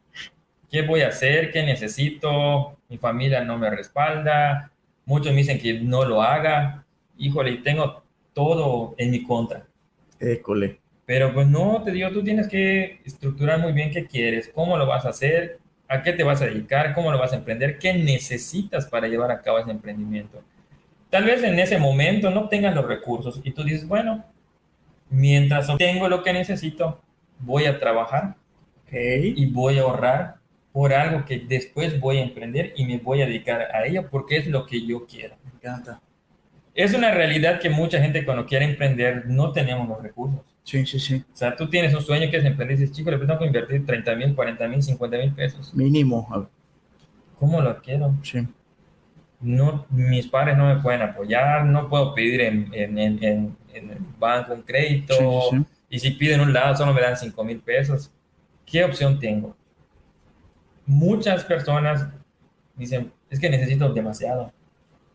¿qué 0.70 0.82
voy 0.82 1.00
a 1.00 1.08
hacer? 1.08 1.50
¿Qué 1.50 1.62
necesito? 1.62 2.76
Mi 2.90 2.98
familia 2.98 3.42
no 3.42 3.56
me 3.56 3.70
respalda. 3.70 4.70
Muchos 5.06 5.32
me 5.32 5.38
dicen 5.38 5.58
que 5.58 5.80
no 5.80 6.04
lo 6.04 6.20
haga. 6.20 6.84
Híjole, 7.16 7.56
tengo 7.64 8.02
todo 8.34 8.94
en 8.98 9.10
mi 9.10 9.22
contra. 9.22 9.66
École. 10.20 10.81
Pero 11.04 11.32
pues 11.34 11.46
no, 11.46 11.82
te 11.82 11.90
digo, 11.90 12.10
tú 12.10 12.22
tienes 12.22 12.48
que 12.48 13.00
estructurar 13.04 13.58
muy 13.58 13.72
bien 13.72 13.90
qué 13.90 14.06
quieres, 14.06 14.50
cómo 14.54 14.76
lo 14.76 14.86
vas 14.86 15.04
a 15.04 15.10
hacer, 15.10 15.58
a 15.88 16.02
qué 16.02 16.12
te 16.12 16.22
vas 16.22 16.40
a 16.40 16.46
dedicar, 16.46 16.94
cómo 16.94 17.10
lo 17.10 17.18
vas 17.18 17.32
a 17.32 17.36
emprender, 17.36 17.78
qué 17.78 17.92
necesitas 17.94 18.86
para 18.86 19.08
llevar 19.08 19.30
a 19.30 19.42
cabo 19.42 19.58
ese 19.58 19.70
emprendimiento. 19.70 20.42
Tal 21.10 21.24
vez 21.24 21.42
en 21.42 21.58
ese 21.58 21.78
momento 21.78 22.30
no 22.30 22.48
tengas 22.48 22.74
los 22.74 22.86
recursos 22.86 23.40
y 23.44 23.50
tú 23.50 23.64
dices, 23.64 23.86
bueno, 23.86 24.24
mientras 25.10 25.76
tengo 25.76 26.08
lo 26.08 26.22
que 26.22 26.32
necesito, 26.32 27.02
voy 27.40 27.66
a 27.66 27.78
trabajar 27.78 28.36
y 28.90 29.46
voy 29.46 29.78
a 29.78 29.82
ahorrar 29.82 30.36
por 30.72 30.92
algo 30.92 31.24
que 31.24 31.38
después 31.38 31.98
voy 32.00 32.18
a 32.18 32.22
emprender 32.22 32.72
y 32.76 32.84
me 32.84 32.98
voy 32.98 33.22
a 33.22 33.26
dedicar 33.26 33.68
a 33.74 33.84
ello 33.86 34.08
porque 34.10 34.36
es 34.36 34.46
lo 34.46 34.66
que 34.66 34.86
yo 34.86 35.06
quiero. 35.06 35.36
Me 35.44 35.50
encanta. 35.56 36.00
Es 36.74 36.94
una 36.94 37.10
realidad 37.10 37.60
que 37.60 37.68
mucha 37.68 38.00
gente 38.00 38.24
cuando 38.24 38.46
quiere 38.46 38.64
emprender 38.64 39.26
no 39.26 39.52
tenemos 39.52 39.88
los 39.88 40.02
recursos. 40.02 40.40
Sí, 40.64 40.86
sí, 40.86 41.00
sí. 41.00 41.24
O 41.32 41.36
sea, 41.36 41.56
tú 41.56 41.68
tienes 41.68 41.94
un 41.94 42.02
sueño 42.02 42.30
que 42.30 42.36
es 42.36 42.44
emprender 42.44 42.76
y 42.76 42.80
dices, 42.80 42.96
chico, 42.96 43.10
le 43.10 43.18
tengo 43.18 43.38
que 43.38 43.46
invertir 43.46 43.84
30 43.84 44.14
mil, 44.14 44.34
40 44.34 44.68
mil, 44.68 44.82
50 44.82 45.18
mil 45.18 45.32
pesos. 45.32 45.74
Mínimo. 45.74 46.48
¿Cómo 47.38 47.60
lo 47.60 47.80
quiero? 47.82 48.14
Sí. 48.22 48.46
No, 49.40 49.86
mis 49.90 50.28
padres 50.28 50.56
no 50.56 50.72
me 50.72 50.80
pueden 50.80 51.02
apoyar, 51.02 51.64
no 51.64 51.88
puedo 51.88 52.14
pedir 52.14 52.42
en, 52.42 52.72
en, 52.72 52.96
en, 52.98 53.56
en 53.74 53.90
el 53.90 53.98
banco 54.18 54.54
un 54.54 54.62
crédito. 54.62 55.14
Sí, 55.14 55.24
sí, 55.24 55.56
sí. 55.56 55.66
Y 55.90 55.98
si 55.98 56.10
piden 56.12 56.40
un 56.40 56.52
lado, 56.52 56.76
solo 56.76 56.94
me 56.94 57.00
dan 57.00 57.16
5 57.16 57.44
mil 57.44 57.58
pesos. 57.60 58.12
¿Qué 58.64 58.84
opción 58.84 59.18
tengo? 59.18 59.56
Muchas 60.86 61.44
personas 61.44 62.06
dicen, 62.76 63.12
es 63.28 63.40
que 63.40 63.50
necesito 63.50 63.92
demasiado. 63.92 64.52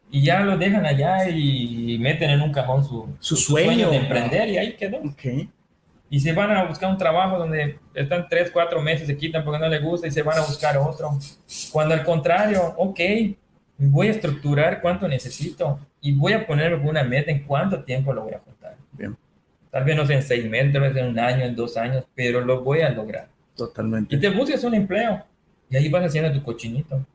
Y 0.09 0.23
ya 0.23 0.41
lo 0.41 0.57
dejan 0.57 0.85
allá 0.85 1.29
y 1.29 1.97
meten 1.99 2.29
en 2.29 2.41
un 2.41 2.51
cajón 2.51 2.83
su, 2.83 3.09
Su 3.19 3.35
sueño. 3.35 3.89
de 3.89 3.97
emprender 3.97 4.47
y 4.49 4.57
ahí 4.57 4.73
quedó. 4.75 4.97
Ok. 4.97 5.49
Y 6.09 6.19
se 6.21 6.31
van 6.31 6.51
a 6.51 6.63
buscar 6.63 6.89
un 6.89 6.97
trabajo 6.97 7.37
donde 7.37 7.79
están 7.93 8.27
tres, 8.29 8.49
cuatro 8.49 8.81
meses, 8.81 9.07
se 9.07 9.17
quitan 9.17 9.43
porque 9.43 9.59
no 9.59 9.67
les 9.67 9.81
gusta 9.83 10.07
y 10.07 10.11
se 10.11 10.21
van 10.21 10.37
a 10.37 10.41
buscar 10.41 10.77
otro. 10.77 11.19
Cuando 11.71 11.93
al 11.93 12.03
contrario, 12.05 12.73
ok, 12.77 12.99
voy 13.77 14.07
a 14.07 14.11
estructurar 14.11 14.79
cuánto 14.81 15.07
necesito 15.07 15.79
y 15.99 16.13
voy 16.13 16.31
a 16.31 16.47
ponerme 16.47 16.89
una 16.89 17.03
meta 17.03 17.29
en 17.31 17.43
cuánto 17.43 17.83
tiempo 17.83 18.13
lo 18.13 18.23
voy 18.23 18.33
a 18.33 18.39
juntar. 18.39 18.75
Bien. 18.93 19.17
Tal 19.69 19.83
vez 19.83 19.97
no 19.97 20.05
sea 20.05 20.15
en 20.15 20.23
seis 20.23 20.49
meses, 20.49 20.71
tal 20.71 20.83
vez 20.83 20.95
en 20.95 21.07
un 21.07 21.19
año, 21.19 21.43
en 21.43 21.53
dos 21.55 21.75
años, 21.75 22.05
pero 22.15 22.39
lo 22.39 22.63
voy 22.63 22.79
a 22.81 22.89
lograr. 22.89 23.27
Totalmente. 23.57 24.15
Y 24.15 24.19
te 24.19 24.29
buscas 24.29 24.63
un 24.63 24.75
empleo 24.75 25.25
y 25.69 25.75
ahí 25.75 25.89
vas 25.89 26.05
haciendo 26.05 26.31
tu 26.31 26.41
cochinito. 26.41 27.05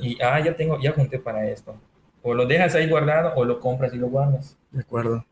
Y, 0.00 0.16
ah, 0.22 0.38
ya 0.40 0.54
tengo, 0.54 0.80
ya 0.80 0.92
junté 0.92 1.18
para 1.18 1.46
esto. 1.48 1.74
O 2.22 2.34
lo 2.34 2.46
dejas 2.46 2.74
ahí 2.74 2.88
guardado 2.88 3.32
o 3.34 3.44
lo 3.44 3.58
compras 3.60 3.92
y 3.94 3.98
lo 3.98 4.08
guardas. 4.08 4.56
De 4.70 4.80
acuerdo. 4.80 5.24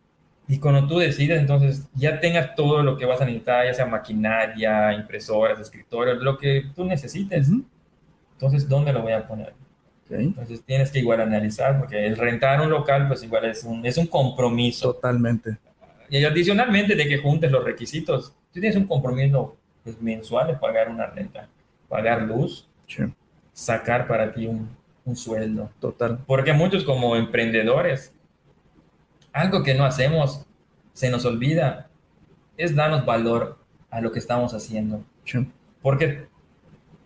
Y 0.48 0.58
cuando 0.58 0.86
tú 0.88 0.98
decides, 0.98 1.38
entonces 1.40 1.86
ya 1.94 2.18
tengas 2.18 2.56
todo 2.56 2.82
lo 2.82 2.96
que 2.96 3.04
vas 3.04 3.20
a 3.20 3.24
necesitar, 3.24 3.66
ya 3.66 3.74
sea 3.74 3.86
maquinaria, 3.86 4.92
impresoras, 4.92 5.60
escritorios, 5.60 6.18
lo 6.20 6.36
que 6.36 6.64
tú 6.74 6.84
necesites. 6.84 7.48
Entonces, 8.32 8.68
¿dónde 8.68 8.92
lo 8.92 9.02
voy 9.02 9.12
a 9.12 9.26
poner? 9.28 9.50
Ok. 10.06 10.10
Entonces 10.18 10.62
tienes 10.64 10.90
que 10.90 10.98
igual 10.98 11.20
analizar, 11.20 11.78
porque 11.78 12.04
el 12.04 12.16
rentar 12.16 12.60
un 12.60 12.70
local, 12.70 13.06
pues 13.06 13.22
igual 13.22 13.44
es 13.44 13.62
un, 13.62 13.86
es 13.86 13.96
un 13.96 14.08
compromiso. 14.08 14.94
Totalmente. 14.94 15.56
Y 16.08 16.24
adicionalmente 16.24 16.96
de 16.96 17.06
que 17.06 17.18
juntes 17.18 17.52
los 17.52 17.62
requisitos, 17.62 18.34
tú 18.52 18.58
tienes 18.58 18.74
un 18.74 18.88
compromiso 18.88 19.56
pues, 19.84 20.02
mensual 20.02 20.48
de 20.48 20.54
pagar 20.54 20.88
una 20.88 21.06
renta, 21.06 21.48
pagar 21.88 22.22
luz, 22.22 22.66
Sí. 22.88 23.04
sacar 23.52 24.08
para 24.08 24.32
ti 24.32 24.46
un, 24.48 24.68
un 25.10 25.16
sueldo. 25.16 25.70
Total. 25.80 26.20
Porque 26.26 26.52
muchos 26.52 26.84
como 26.84 27.16
emprendedores, 27.16 28.14
algo 29.32 29.62
que 29.62 29.74
no 29.74 29.84
hacemos, 29.84 30.46
se 30.92 31.10
nos 31.10 31.24
olvida, 31.24 31.88
es 32.56 32.74
darnos 32.74 33.04
valor 33.04 33.58
a 33.90 34.00
lo 34.00 34.12
que 34.12 34.18
estamos 34.18 34.54
haciendo. 34.54 35.04
Sí. 35.24 35.46
Porque 35.82 36.26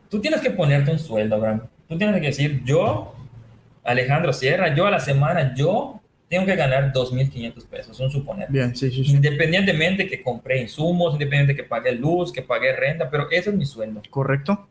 tú 0.08 0.20
tienes 0.20 0.40
que 0.40 0.50
ponerte 0.50 0.90
un 0.90 0.98
sueldo, 0.98 1.36
Abraham. 1.36 1.62
Tú 1.88 1.98
tienes 1.98 2.20
que 2.20 2.26
decir, 2.28 2.62
yo, 2.64 3.14
Alejandro 3.82 4.32
Sierra, 4.32 4.74
yo 4.74 4.86
a 4.86 4.90
la 4.90 5.00
semana, 5.00 5.54
yo 5.54 6.00
tengo 6.28 6.46
que 6.46 6.56
ganar 6.56 6.92
2.500 6.92 7.66
pesos, 7.66 8.00
un 8.00 8.10
suponer. 8.10 8.48
Bien, 8.50 8.74
sí, 8.74 8.90
sí, 8.90 9.04
sí. 9.04 9.12
Independientemente 9.12 10.08
que 10.08 10.22
compré 10.22 10.60
insumos, 10.60 11.12
independientemente 11.12 11.62
que 11.62 11.68
pagué 11.68 11.92
luz, 11.92 12.32
que 12.32 12.42
pagué 12.42 12.74
renta, 12.74 13.08
pero 13.10 13.30
ese 13.30 13.50
es 13.50 13.56
mi 13.56 13.66
sueldo. 13.66 14.02
Correcto. 14.10 14.68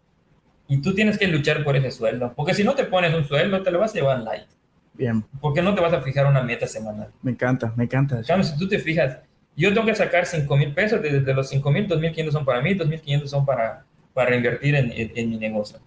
Y 0.67 0.81
tú 0.81 0.93
tienes 0.93 1.17
que 1.17 1.27
luchar 1.27 1.63
por 1.63 1.75
ese 1.75 1.91
sueldo. 1.91 2.33
Porque 2.35 2.53
si 2.53 2.63
no 2.63 2.73
te 2.75 2.85
pones 2.85 3.13
un 3.13 3.27
sueldo, 3.27 3.61
te 3.61 3.71
lo 3.71 3.79
vas 3.79 3.91
a 3.91 3.95
llevar 3.95 4.19
light. 4.21 4.45
Bien. 4.93 5.23
Porque 5.41 5.61
no 5.61 5.73
te 5.75 5.81
vas 5.81 5.93
a 5.93 6.01
fijar 6.01 6.25
una 6.25 6.41
meta 6.41 6.67
semanal. 6.67 7.09
Me 7.21 7.31
encanta, 7.31 7.73
me 7.75 7.83
encanta. 7.85 8.15
En 8.15 8.21
eso. 8.21 8.27
cambio, 8.27 8.47
si 8.47 8.57
tú 8.57 8.67
te 8.67 8.79
fijas, 8.79 9.17
yo 9.55 9.73
tengo 9.73 9.85
que 9.85 9.95
sacar 9.95 10.25
5 10.25 10.55
mil 10.57 10.73
pesos, 10.73 11.01
desde 11.01 11.33
los 11.33 11.49
5 11.49 11.71
mil, 11.71 11.87
2.500 11.87 12.31
son 12.31 12.45
para 12.45 12.61
mí, 12.61 12.71
2.500 12.75 13.27
son 13.27 13.45
para, 13.45 13.85
para 14.13 14.29
reinvertir 14.29 14.75
en, 14.75 14.91
en, 14.91 15.11
en 15.15 15.29
mi 15.29 15.37
negocio 15.37 15.79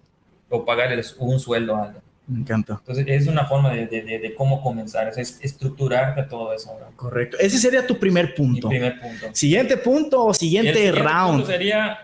o 0.49 0.63
pagarles 0.63 1.15
un 1.19 1.39
sueldo 1.39 1.75
a 1.75 1.83
alguien. 1.85 2.03
Me 2.27 2.39
encanta. 2.41 2.73
Entonces, 2.79 3.05
es 3.07 3.27
una 3.27 3.45
forma 3.45 3.73
de, 3.73 3.87
de, 3.87 4.01
de, 4.01 4.19
de 4.19 4.35
cómo 4.35 4.61
comenzar, 4.61 5.07
es, 5.07 5.17
es 5.17 5.39
estructurarte 5.41 6.23
todo 6.23 6.53
eso. 6.53 6.77
Correcto. 6.97 7.37
Ese 7.39 7.57
sería 7.57 7.87
tu 7.87 7.97
primer 7.97 8.27
Mi 8.27 8.33
punto. 8.33 8.67
primer 8.69 8.99
punto. 8.99 9.27
Siguiente 9.33 9.77
punto 9.77 10.23
o 10.25 10.29
el 10.29 10.35
siguiente, 10.35 10.73
siguiente 10.73 11.01
round. 11.01 11.31
punto 11.39 11.47
sería, 11.47 11.99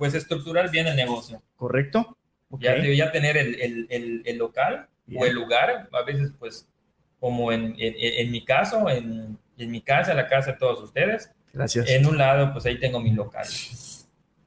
pues, 0.00 0.14
estructurar 0.14 0.70
bien 0.70 0.86
el 0.88 0.96
negocio. 0.96 1.40
¿Correcto? 1.56 2.16
Ok. 2.48 2.62
Ya, 2.62 2.76
ya 2.76 3.12
tener 3.12 3.36
el, 3.36 3.60
el, 3.60 3.86
el, 3.90 4.22
el 4.24 4.38
local 4.38 4.88
Bien. 5.06 5.22
o 5.22 5.26
el 5.26 5.34
lugar, 5.34 5.88
a 5.92 6.02
veces, 6.02 6.32
pues, 6.38 6.66
como 7.20 7.52
en, 7.52 7.76
en, 7.78 7.94
en 7.98 8.30
mi 8.32 8.42
caso, 8.44 8.88
en, 8.88 9.38
en 9.58 9.70
mi 9.70 9.82
casa, 9.82 10.14
la 10.14 10.26
casa 10.26 10.52
de 10.52 10.58
todos 10.58 10.80
ustedes, 10.82 11.30
Gracias. 11.52 11.88
en 11.90 12.06
un 12.06 12.16
lado, 12.16 12.52
pues 12.52 12.64
ahí 12.66 12.80
tengo 12.80 12.98
mi 12.98 13.10
local. 13.12 13.46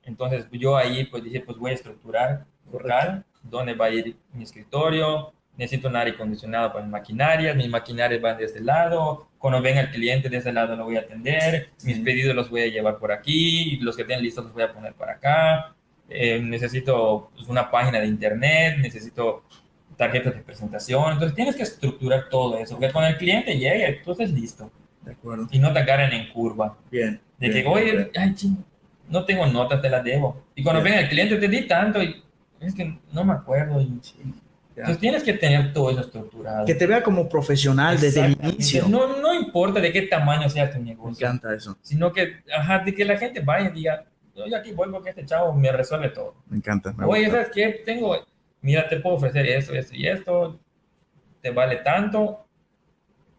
Entonces, 0.03 0.47
yo 0.51 0.75
ahí, 0.75 1.05
pues 1.05 1.23
dije, 1.23 1.39
pues 1.41 1.57
voy 1.57 1.71
a 1.71 1.75
estructurar 1.75 2.45
local, 2.71 3.23
dónde 3.43 3.73
va 3.75 3.85
a 3.85 3.89
ir 3.91 4.17
mi 4.33 4.43
escritorio, 4.43 5.33
necesito 5.57 5.87
un 5.87 5.95
aire 5.95 6.11
acondicionado 6.11 6.71
para 6.71 6.83
mis 6.83 6.91
maquinarias, 6.91 7.55
mis 7.55 7.69
maquinarias 7.69 8.21
van 8.21 8.37
de 8.37 8.45
este 8.45 8.59
lado, 8.61 9.27
cuando 9.37 9.61
venga 9.61 9.81
el 9.81 9.91
cliente 9.91 10.29
de 10.29 10.37
ese 10.37 10.51
lado 10.51 10.75
lo 10.75 10.85
voy 10.85 10.97
a 10.97 11.01
atender, 11.01 11.69
mis 11.83 11.99
pedidos 11.99 12.35
los 12.35 12.49
voy 12.49 12.61
a 12.61 12.67
llevar 12.67 12.97
por 12.97 13.11
aquí, 13.11 13.77
los 13.81 13.95
que 13.95 14.03
tienen 14.03 14.23
listos 14.23 14.43
los 14.45 14.53
voy 14.53 14.63
a 14.63 14.73
poner 14.73 14.93
para 14.93 15.13
acá, 15.13 15.75
Eh, 16.09 16.39
necesito 16.41 17.31
pues, 17.35 17.47
una 17.47 17.71
página 17.71 17.99
de 17.99 18.07
internet, 18.07 18.77
necesito 18.79 19.43
tarjetas 19.97 20.35
de 20.35 20.41
presentación, 20.41 21.13
entonces 21.13 21.33
tienes 21.35 21.55
que 21.55 21.63
estructurar 21.63 22.27
todo 22.29 22.57
eso, 22.57 22.77
que 22.79 22.91
cuando 22.91 23.09
el 23.11 23.17
cliente 23.17 23.57
llegue, 23.57 24.01
estés 24.05 24.31
listo 24.31 24.69
De 25.01 25.13
acuerdo. 25.13 25.47
y 25.51 25.59
no 25.59 25.71
te 25.71 25.79
agarren 25.79 26.11
en 26.11 26.27
curva. 26.33 26.77
Bien. 26.91 27.19
De 27.39 27.49
bien, 27.49 27.63
que, 27.63 27.69
oye, 27.69 27.91
bien. 27.91 28.11
ay, 28.15 28.33
ching, 28.35 28.57
no 29.09 29.23
tengo 29.25 29.45
notas, 29.47 29.81
te 29.81 29.89
las 29.89 30.03
debo. 30.03 30.43
Y 30.55 30.61
cuando 30.63 30.81
Bien. 30.81 30.93
venga 30.95 31.03
el 31.05 31.09
cliente, 31.09 31.37
te 31.37 31.47
di 31.47 31.67
tanto 31.67 32.01
y 32.03 32.21
es 32.59 32.73
que 32.75 32.97
no 33.11 33.23
me 33.23 33.33
acuerdo. 33.33 33.79
Y. 33.81 33.99
entonces 34.75 34.99
tienes 34.99 35.23
que 35.23 35.33
tener 35.33 35.73
todo 35.73 35.91
eso 35.91 36.01
estructurado. 36.01 36.65
Que 36.65 36.75
te 36.75 36.87
vea 36.87 37.03
como 37.03 37.27
profesional 37.29 37.99
desde 37.99 38.25
el 38.25 38.37
inicio. 38.43 38.87
No, 38.87 39.17
no 39.21 39.33
importa 39.33 39.79
de 39.79 39.91
qué 39.91 40.03
tamaño 40.03 40.49
sea 40.49 40.69
tu 40.71 40.79
Me 40.79 40.85
negocio, 40.85 41.27
encanta 41.27 41.53
eso. 41.53 41.77
sino 41.81 42.11
que, 42.11 42.37
ajá, 42.55 42.79
de 42.79 42.93
que 42.93 43.05
la 43.05 43.17
gente 43.17 43.39
vaya 43.39 43.69
y 43.69 43.73
diga, 43.73 44.05
yo 44.35 44.57
aquí 44.57 44.71
voy 44.71 44.89
porque 44.89 45.09
este 45.11 45.25
chavo 45.25 45.53
me 45.53 45.71
resuelve 45.71 46.09
todo. 46.09 46.35
Me 46.47 46.57
encanta. 46.57 46.91
me 46.93 47.05
Oye. 47.05 47.29
¿sabes 47.29 47.49
qué? 47.53 47.81
Tengo, 47.85 48.17
mira, 48.61 48.87
te 48.89 48.99
puedo 48.99 49.15
ofrecer 49.17 49.45
esto, 49.45 49.73
esto 49.73 49.95
y 49.95 50.07
esto, 50.07 50.59
te 51.41 51.51
vale 51.51 51.77
tanto, 51.77 52.45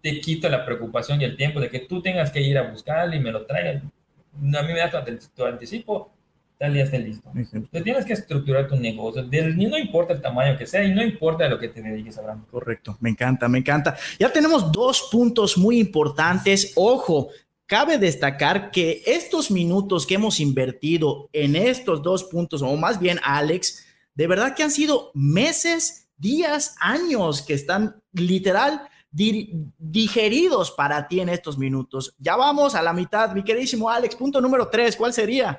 te 0.02 0.20
quito 0.20 0.48
la 0.48 0.64
preocupación 0.64 1.20
y 1.20 1.24
el 1.24 1.36
tiempo 1.36 1.58
de 1.60 1.68
que 1.70 1.80
tú 1.80 2.00
tengas 2.02 2.30
que 2.30 2.40
ir 2.40 2.56
a 2.58 2.70
buscarlo 2.70 3.14
y 3.16 3.20
me 3.20 3.32
lo 3.32 3.44
traigas. 3.46 3.82
A 3.82 4.62
mí 4.62 4.72
me 4.72 4.78
das 4.78 4.92
tu 5.34 5.44
anticipo, 5.44 6.12
tal 6.58 6.72
día 6.74 6.84
esté 6.84 6.98
listo. 6.98 7.30
Entonces 7.34 7.82
tienes 7.84 8.04
que 8.04 8.12
estructurar 8.12 8.68
tu 8.68 8.76
negocio, 8.76 9.22
del- 9.24 9.56
no 9.56 9.76
importa 9.76 10.12
el 10.12 10.20
tamaño 10.22 10.56
que 10.56 10.66
sea 10.66 10.84
y 10.84 10.94
no 10.94 11.02
importa 11.02 11.48
lo 11.48 11.58
que 11.58 11.68
te 11.68 11.82
dediques, 11.82 12.16
Abraham. 12.18 12.44
Correcto, 12.50 12.96
me 13.00 13.10
encanta, 13.10 13.48
me 13.48 13.58
encanta. 13.58 13.96
Ya 14.18 14.32
tenemos 14.32 14.70
dos 14.72 15.08
puntos 15.10 15.58
muy 15.58 15.78
importantes. 15.78 16.72
Ojo, 16.76 17.28
cabe 17.66 17.98
destacar 17.98 18.70
que 18.70 19.02
estos 19.06 19.50
minutos 19.50 20.06
que 20.06 20.14
hemos 20.14 20.38
invertido 20.40 21.28
en 21.32 21.56
estos 21.56 22.02
dos 22.02 22.24
puntos, 22.24 22.62
o 22.62 22.76
más 22.76 23.00
bien 23.00 23.18
Alex, 23.24 23.84
de 24.14 24.26
verdad 24.26 24.54
que 24.54 24.62
han 24.62 24.70
sido 24.70 25.10
meses, 25.14 26.08
días, 26.16 26.76
años 26.78 27.42
que 27.42 27.54
están 27.54 27.96
literal 28.12 28.82
di- 29.10 29.52
digeridos 29.78 30.70
para 30.70 31.08
ti 31.08 31.20
en 31.20 31.28
estos 31.28 31.56
minutos. 31.58 32.14
Ya 32.18 32.36
vamos 32.36 32.74
a 32.74 32.82
la 32.82 32.92
mitad, 32.92 33.32
mi 33.32 33.42
queridísimo 33.42 33.88
Alex. 33.90 34.14
Punto 34.14 34.40
número 34.40 34.68
tres, 34.68 34.94
¿cuál 34.96 35.12
sería? 35.12 35.58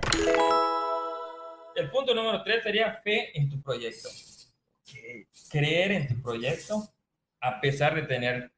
El 1.75 1.89
punto 1.89 2.13
número 2.13 2.41
tres 2.43 2.63
sería 2.63 2.91
fe 3.03 3.37
en 3.37 3.49
tu 3.49 3.61
proyecto. 3.61 4.09
Creer 5.49 5.91
en 5.91 6.07
tu 6.07 6.21
proyecto, 6.21 6.87
a 7.41 7.59
pesar 7.59 7.95
de 7.95 8.03
tener 8.03 8.51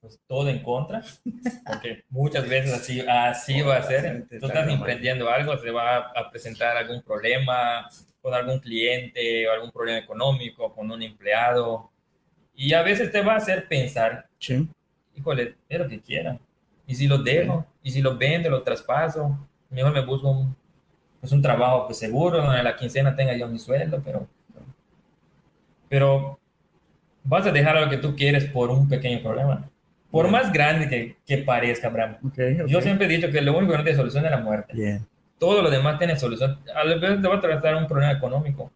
pues, 0.00 0.20
todo 0.26 0.48
en 0.48 0.62
contra, 0.62 1.02
porque 1.66 2.04
muchas 2.08 2.48
veces 2.48 2.72
así, 2.72 3.00
así 3.00 3.60
va 3.62 3.76
a 3.76 3.82
ser. 3.82 4.26
Tú 4.28 4.46
estás 4.46 4.68
emprendiendo 4.68 5.28
algo, 5.28 5.56
se 5.58 5.70
va 5.70 5.96
a 6.14 6.30
presentar 6.30 6.76
algún 6.76 7.02
problema 7.02 7.88
con 8.20 8.34
algún 8.34 8.60
cliente 8.60 9.48
o 9.48 9.52
algún 9.52 9.72
problema 9.72 9.98
económico, 9.98 10.72
con 10.72 10.90
un 10.90 11.02
empleado, 11.02 11.90
y 12.54 12.72
a 12.72 12.82
veces 12.82 13.10
te 13.10 13.20
va 13.20 13.34
a 13.34 13.38
hacer 13.38 13.66
pensar, 13.66 14.28
Sí, 14.38 14.68
híjole, 15.16 15.56
es 15.68 15.78
lo 15.78 15.88
que 15.88 16.00
quiera. 16.00 16.38
Y 16.86 16.94
si 16.94 17.08
los 17.08 17.24
dejo, 17.24 17.66
y 17.82 17.90
si 17.90 18.00
los 18.00 18.16
vendo, 18.16 18.48
los 18.50 18.62
traspaso, 18.62 19.48
mejor 19.70 19.92
me 19.92 20.04
busco 20.04 20.30
un, 20.30 20.56
pues 21.22 21.30
un 21.30 21.40
trabajo 21.40 21.86
pues, 21.86 21.98
seguro, 21.98 22.38
donde 22.38 22.64
la 22.64 22.74
quincena 22.74 23.14
tenga 23.14 23.36
yo 23.36 23.46
mi 23.46 23.60
sueldo, 23.60 24.02
pero, 24.04 24.26
pero 25.88 26.40
vas 27.22 27.46
a 27.46 27.52
dejar 27.52 27.80
lo 27.80 27.88
que 27.88 27.98
tú 27.98 28.16
quieres 28.16 28.46
por 28.46 28.70
un 28.70 28.88
pequeño 28.88 29.22
problema. 29.22 29.70
Por 30.10 30.28
más 30.28 30.52
grande 30.52 30.88
que, 30.88 31.18
que 31.24 31.38
parezca, 31.38 31.86
Abraham. 31.86 32.16
Yo 32.66 32.80
siempre 32.80 33.06
he 33.06 33.08
dicho 33.08 33.30
que 33.30 33.40
lo 33.40 33.56
único 33.56 33.70
que 33.70 33.78
no 33.78 33.84
tiene 33.84 33.96
solución 33.96 34.24
es 34.24 34.32
la 34.32 34.40
muerte. 34.40 35.00
Todo 35.38 35.62
lo 35.62 35.70
demás 35.70 35.96
tiene 35.96 36.18
solución. 36.18 36.58
A 36.74 36.82
veces 36.82 37.22
te 37.22 37.28
va 37.28 37.36
a 37.36 37.40
tratar 37.40 37.76
un 37.76 37.86
problema 37.86 38.12
económico. 38.12 38.72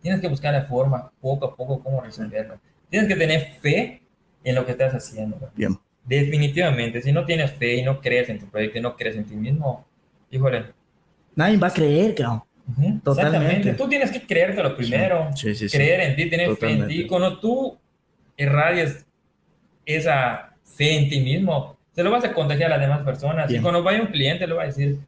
Tienes 0.00 0.22
que 0.22 0.28
buscar 0.28 0.54
la 0.54 0.62
forma, 0.62 1.12
poco 1.20 1.48
a 1.48 1.54
poco, 1.54 1.82
cómo 1.82 2.00
resolverlo. 2.00 2.58
Tienes 2.88 3.08
que 3.08 3.16
tener 3.16 3.42
fe 3.60 4.00
en 4.42 4.54
lo 4.54 4.64
que 4.64 4.72
estás 4.72 4.94
haciendo. 4.94 5.38
Bien. 5.54 5.78
Definitivamente, 6.02 7.02
si 7.02 7.12
no 7.12 7.26
tienes 7.26 7.52
fe 7.52 7.74
y 7.74 7.82
no 7.82 8.00
crees 8.00 8.30
en 8.30 8.40
tu 8.40 8.46
proyecto 8.46 8.78
y 8.78 8.80
no 8.80 8.96
crees 8.96 9.16
en 9.16 9.26
ti 9.26 9.36
mismo, 9.36 9.86
híjole. 10.30 10.79
Nadie 11.40 11.56
va 11.56 11.68
a 11.68 11.72
creer, 11.72 12.14
cabrón. 12.14 12.42
Totalmente. 13.02 13.72
Tú 13.72 13.88
tienes 13.88 14.10
que 14.10 14.20
creerte 14.26 14.62
lo 14.62 14.76
primero. 14.76 15.30
Sí, 15.34 15.54
sí, 15.54 15.68
creer 15.68 16.00
en 16.00 16.16
ti, 16.16 16.28
tener 16.28 16.54
fe 16.54 16.70
en 16.72 16.86
ti. 16.86 17.06
Cuando 17.06 17.40
tú 17.40 17.78
irradias 18.36 19.06
esa 19.86 20.54
fe 20.64 20.98
en 20.98 21.08
ti 21.08 21.20
mismo, 21.20 21.78
se 21.94 22.02
lo 22.02 22.10
vas 22.10 22.24
a 22.24 22.34
contagiar 22.34 22.70
a 22.70 22.76
las 22.76 22.86
demás 22.86 23.02
personas. 23.04 23.50
Y 23.50 23.58
cuando 23.58 23.82
vaya 23.82 24.02
un 24.02 24.08
cliente, 24.08 24.46
le 24.46 24.52
va 24.52 24.64
a 24.64 24.66
decir, 24.66 24.98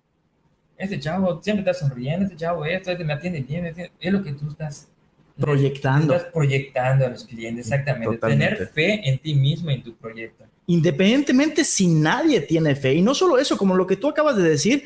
este 0.78 0.98
chavo 0.98 1.42
siempre 1.42 1.70
está 1.70 1.86
sonriendo, 1.86 2.24
este 2.24 2.36
chavo 2.36 2.64
esto, 2.64 2.90
este 2.90 3.04
me 3.04 3.12
atiende 3.12 3.42
bien, 3.42 3.66
es 4.00 4.12
lo 4.12 4.22
que 4.22 4.32
tú 4.32 4.48
estás 4.48 4.88
proyectando. 5.38 6.14
Estás 6.14 6.32
proyectando 6.32 7.04
a 7.04 7.10
los 7.10 7.24
clientes, 7.24 7.66
exactamente. 7.66 8.16
Tener 8.16 8.68
fe 8.68 9.06
en 9.06 9.18
ti 9.18 9.34
mismo 9.34 9.70
en 9.70 9.82
tu 9.82 9.94
proyecto. 9.94 10.44
Independientemente 10.66 11.62
si 11.62 11.88
nadie 11.88 12.40
tiene 12.40 12.74
fe, 12.74 12.94
y 12.94 13.02
no 13.02 13.14
solo 13.14 13.38
eso, 13.38 13.58
como 13.58 13.74
lo 13.74 13.86
que 13.86 13.96
tú 13.96 14.08
acabas 14.08 14.36
de 14.36 14.44
decir, 14.48 14.84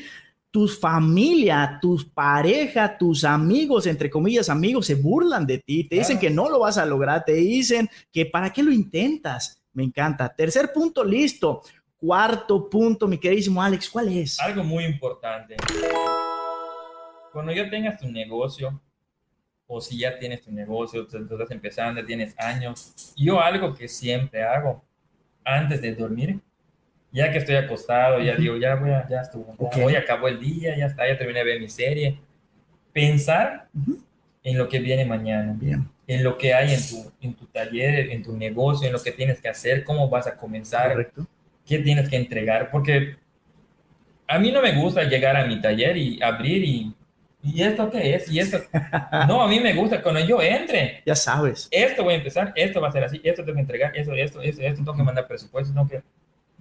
tus 0.51 0.79
familia, 0.79 1.77
tus 1.81 2.05
pareja, 2.05 2.97
tus 2.97 3.23
amigos, 3.23 3.85
entre 3.85 4.09
comillas, 4.09 4.49
amigos, 4.49 4.87
se 4.87 4.95
burlan 4.95 5.45
de 5.45 5.59
ti, 5.59 5.83
te 5.83 5.97
dicen 5.97 6.19
que 6.19 6.29
no 6.29 6.49
lo 6.49 6.59
vas 6.59 6.77
a 6.77 6.85
lograr, 6.85 7.25
te 7.25 7.33
dicen 7.33 7.89
que 8.11 8.25
para 8.25 8.51
qué 8.51 8.63
lo 8.63 8.71
intentas. 8.71 9.61
Me 9.73 9.83
encanta. 9.83 10.33
Tercer 10.33 10.73
punto, 10.73 11.03
listo. 11.03 11.61
Cuarto 11.97 12.69
punto, 12.69 13.07
mi 13.07 13.17
queridísimo 13.17 13.61
Alex, 13.61 13.89
¿cuál 13.89 14.07
es? 14.09 14.39
Algo 14.39 14.63
muy 14.63 14.85
importante. 14.85 15.55
Cuando 17.31 17.51
ya 17.51 17.69
tengas 17.69 17.99
tu 17.99 18.07
negocio, 18.07 18.81
o 19.67 19.81
si 19.81 19.99
ya 19.99 20.17
tienes 20.17 20.41
tu 20.41 20.51
negocio, 20.51 21.05
tú 21.05 21.17
estás 21.17 21.51
empezando, 21.51 22.03
tienes 22.05 22.33
años, 22.39 23.13
yo 23.15 23.39
algo 23.39 23.73
que 23.73 23.87
siempre 23.87 24.43
hago 24.43 24.83
antes 25.43 25.81
de 25.81 25.93
dormir, 25.93 26.39
ya 27.11 27.31
que 27.31 27.39
estoy 27.39 27.55
acostado, 27.55 28.19
ya 28.21 28.35
digo, 28.35 28.57
ya 28.57 28.75
voy 28.75 28.91
a, 28.91 29.07
ya 29.07 29.21
estuvo, 29.21 29.55
hoy 29.83 29.95
acabó 29.95 30.27
el 30.27 30.39
día, 30.39 30.77
ya 30.77 30.87
está, 30.87 31.07
ya 31.07 31.17
terminé 31.17 31.39
de 31.39 31.45
ver 31.45 31.59
mi 31.59 31.69
serie. 31.69 32.19
Pensar 32.93 33.67
en 34.43 34.57
lo 34.57 34.67
que 34.67 34.79
viene 34.79 35.05
mañana, 35.05 35.57
en 36.07 36.23
lo 36.23 36.37
que 36.37 36.53
hay 36.53 36.73
en 36.73 36.79
tu, 36.79 37.11
en 37.21 37.33
tu 37.33 37.45
taller, 37.47 38.11
en 38.11 38.23
tu 38.23 38.35
negocio, 38.35 38.87
en 38.87 38.93
lo 38.93 39.01
que 39.01 39.11
tienes 39.11 39.41
que 39.41 39.49
hacer, 39.49 39.83
cómo 39.83 40.09
vas 40.09 40.27
a 40.27 40.35
comenzar, 40.35 41.11
qué 41.65 41.79
tienes 41.79 42.09
que 42.09 42.15
entregar, 42.15 42.69
porque 42.71 43.17
a 44.27 44.39
mí 44.39 44.51
no 44.51 44.61
me 44.61 44.73
gusta 44.73 45.03
llegar 45.03 45.35
a 45.35 45.45
mi 45.45 45.61
taller 45.61 45.95
y 45.97 46.21
abrir 46.21 46.63
y 46.63 46.93
¿Y 47.43 47.61
esto 47.63 47.89
qué 47.89 48.15
es? 48.15 48.29
¿Y 48.29 48.39
esto? 48.39 48.57
No, 49.27 49.41
a 49.41 49.47
mí 49.47 49.59
me 49.59 49.73
gusta 49.73 50.01
cuando 50.01 50.19
yo 50.21 50.41
entre. 50.41 51.01
Ya 51.05 51.15
sabes. 51.15 51.67
Esto 51.71 52.03
voy 52.03 52.15
a 52.15 52.17
empezar, 52.17 52.51
esto 52.55 52.81
va 52.81 52.89
a 52.89 52.91
ser 52.91 53.03
así, 53.03 53.21
esto 53.23 53.43
tengo 53.43 53.55
que 53.55 53.61
entregar, 53.61 53.95
esto, 53.95 54.13
esto, 54.13 54.41
esto, 54.41 54.61
esto 54.61 54.83
tengo 54.83 54.95
que 54.95 55.03
mandar 55.03 55.27
presupuestos, 55.27 55.73
tengo 55.73 55.87
que 55.87 56.01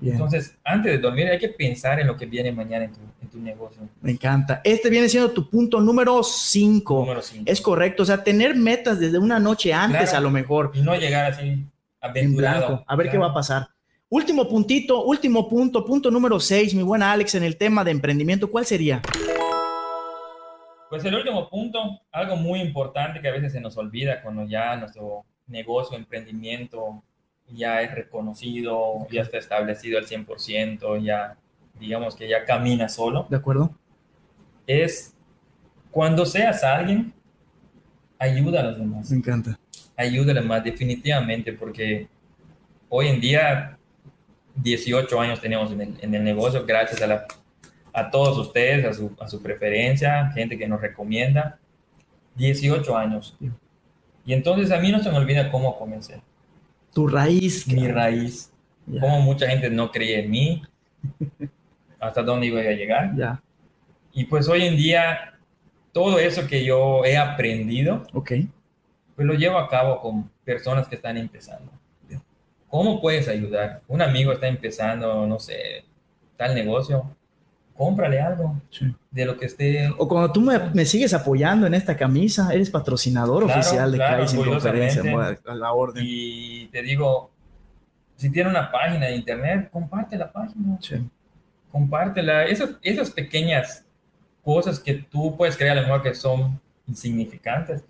entonces, 0.03 0.57
antes 0.63 0.93
de 0.93 0.99
dormir 0.99 1.27
hay 1.29 1.39
que 1.39 1.49
pensar 1.49 1.99
en 2.01 2.07
lo 2.07 2.17
que 2.17 2.27
viene 2.27 2.53
mañana 2.53 2.85
en 2.85 2.93
tu, 2.93 3.39
negocio. 3.39 3.83
Me 4.01 4.13
encanta. 4.13 4.63
Este 4.65 4.89
viene 4.89 5.11
siendo 5.11 5.31
tu 5.31 5.51
punto 5.51 5.79
número 5.79 6.23
5. 6.23 7.17
Es 7.45 7.61
correcto. 7.61 8.03
O 8.03 8.07
sea, 8.07 8.25
tener 8.25 8.55
metas 8.57 8.99
desde 8.99 9.19
una 9.19 9.39
noche 9.39 9.75
antes 9.75 10.15
a 10.15 10.21
lo 10.21 10.31
mejor. 10.31 10.73
Y 10.75 10.81
no 10.81 10.95
llegar 10.97 11.33
así 11.33 11.67
aventurado. 12.01 12.83
A 12.87 12.97
ver 12.97 13.11
qué 13.11 13.19
va 13.19 13.27
a 13.27 13.35
pasar. 13.35 13.69
Último 14.09 14.49
puntito, 14.49 15.05
último 15.05 15.49
punto, 15.49 15.85
punto 15.85 16.11
número 16.11 16.39
6, 16.39 16.75
mi 16.75 16.83
buena 16.83 17.11
Alex, 17.11 17.35
en 17.35 17.43
el 17.43 17.57
tema 17.57 17.83
de 17.83 17.91
emprendimiento, 17.91 18.49
¿cuál 18.49 18.65
sería? 18.65 19.03
Pues 20.89 21.05
el 21.05 21.17
último 21.17 21.51
punto, 21.51 22.01
algo 22.13 22.37
muy 22.37 22.61
importante 22.61 23.21
que 23.21 23.29
a 23.29 23.33
veces 23.33 23.53
se 23.53 23.61
nos 23.61 23.77
olvida 23.77 24.23
cuando 24.23 24.47
ya 24.47 24.77
nuestro 24.77 25.25
negocio, 25.49 25.97
emprendimiento 25.97 27.03
ya 27.53 27.83
es 27.83 27.95
reconocido, 27.95 29.07
ya 29.11 29.23
está 29.23 29.39
establecido 29.39 29.99
al 29.99 30.07
100%, 30.07 31.03
ya 31.03 31.37
digamos 31.79 32.17
que 32.17 32.29
ya 32.29 32.45
camina 32.45 32.89
solo. 32.89 33.27
De 33.31 33.37
acuerdo. 33.37 33.71
Es 34.67 35.15
cuando 35.91 36.27
seas 36.27 36.63
alguien, 36.65 37.13
ayuda 38.19 38.61
a 38.61 38.65
los 38.65 38.79
demás. 38.79 39.11
Me 39.11 39.19
encanta. 39.19 39.59
Ayuda 39.97 40.33
a 40.33 40.35
los 40.35 40.45
demás, 40.45 40.65
definitivamente, 40.65 41.53
porque 41.53 42.09
hoy 42.89 43.09
en 43.09 43.21
día, 43.21 43.79
18 44.57 45.21
años 45.21 45.41
tenemos 45.41 45.73
en 45.73 45.81
el, 45.81 45.95
en 46.01 46.15
el 46.15 46.25
negocio, 46.25 46.65
gracias 46.67 47.01
a, 47.03 47.07
la, 47.07 47.27
a 47.93 48.11
todos 48.11 48.37
ustedes, 48.39 48.85
a 48.85 48.93
su, 48.93 49.15
a 49.21 49.29
su 49.29 49.43
preferencia, 49.43 50.31
gente 50.33 50.59
que 50.59 50.69
nos 50.69 50.81
recomienda. 50.81 51.59
18 52.37 52.97
años. 52.97 53.37
Y 54.25 54.33
entonces 54.33 54.71
a 54.71 54.79
mí 54.79 54.93
no 54.93 55.03
se 55.03 55.11
me 55.11 55.17
olvida 55.17 55.51
cómo 55.51 55.79
comencé. 55.79 56.21
Tu 56.97 57.07
raíz. 57.07 57.69
Mi 57.69 57.87
raíz. 57.89 58.51
Como 58.87 59.21
mucha 59.21 59.47
gente 59.47 59.69
no 59.69 59.91
creía 59.91 60.21
en 60.21 60.31
mí. 60.31 60.63
hasta 62.01 62.23
dónde 62.23 62.47
iba 62.47 62.61
a 62.61 62.73
llegar. 62.73 63.15
Ya. 63.15 63.43
Y 64.15 64.25
pues 64.25 64.49
hoy 64.49 64.63
en 64.63 64.79
día, 64.79 65.39
todo 65.93 66.19
eso 66.19 66.47
que 66.47 66.65
yo 66.65 67.05
he 67.05 67.19
aprendido, 67.19 68.07
okay. 68.15 68.49
pues 69.15 69.29
lo 69.29 69.35
llevo 69.35 69.59
a 69.59 69.69
cabo 69.69 70.01
con 70.01 70.31
personas 70.43 70.89
que 70.89 70.95
están 70.95 71.19
empezando. 71.19 71.71
¿Cómo 72.71 72.99
puedes 73.03 73.29
ayudar? 73.29 73.83
Un 73.89 74.01
amigo 74.01 74.33
está 74.33 74.49
empezando, 74.49 75.27
no 75.27 75.39
sé, 75.39 75.85
tal 76.39 76.55
negocio 76.55 77.15
cómprale 77.77 78.21
algo 78.21 78.61
de 79.11 79.25
lo 79.25 79.37
que 79.37 79.47
esté. 79.47 79.89
O 79.99 80.09
cuando 80.09 80.33
tú 80.33 80.41
me, 80.41 80.85
sigues 80.85 81.15
apoyando 81.15 81.67
en 81.67 81.75
esta 81.75 81.97
camisa, 81.97 82.53
eres 82.53 82.71
patrocinador 82.71 83.45
oficial 83.45 83.93
de 83.93 83.99
claro, 83.99 84.25
en 84.29 84.45
Conferencia, 84.45 85.03
a 85.47 85.55
la 85.55 85.73
orden. 85.73 86.03
Y 86.07 86.67
te 86.69 86.83
digo, 86.83 87.31
si 88.17 88.31
tiene 88.31 88.51
una 88.51 88.71
página 88.71 89.07
de 89.07 89.17
internet, 89.17 89.69
comparte 89.71 90.17
la 90.17 90.33
página. 90.33 90.79
Sí. 90.81 90.97
Compártela. 91.71 92.45
Esas, 92.45 92.71
esas 92.83 93.11
pequeñas 93.11 93.85
cosas 94.43 94.81
que 94.81 94.95
tú 94.95 95.37
puedes 95.37 95.57
creer 95.57 95.73
a 95.73 95.75
lo 95.77 95.83
mejor 95.83 96.03
que 96.03 96.15
son 96.15 96.61
insignificantes, 96.87 97.85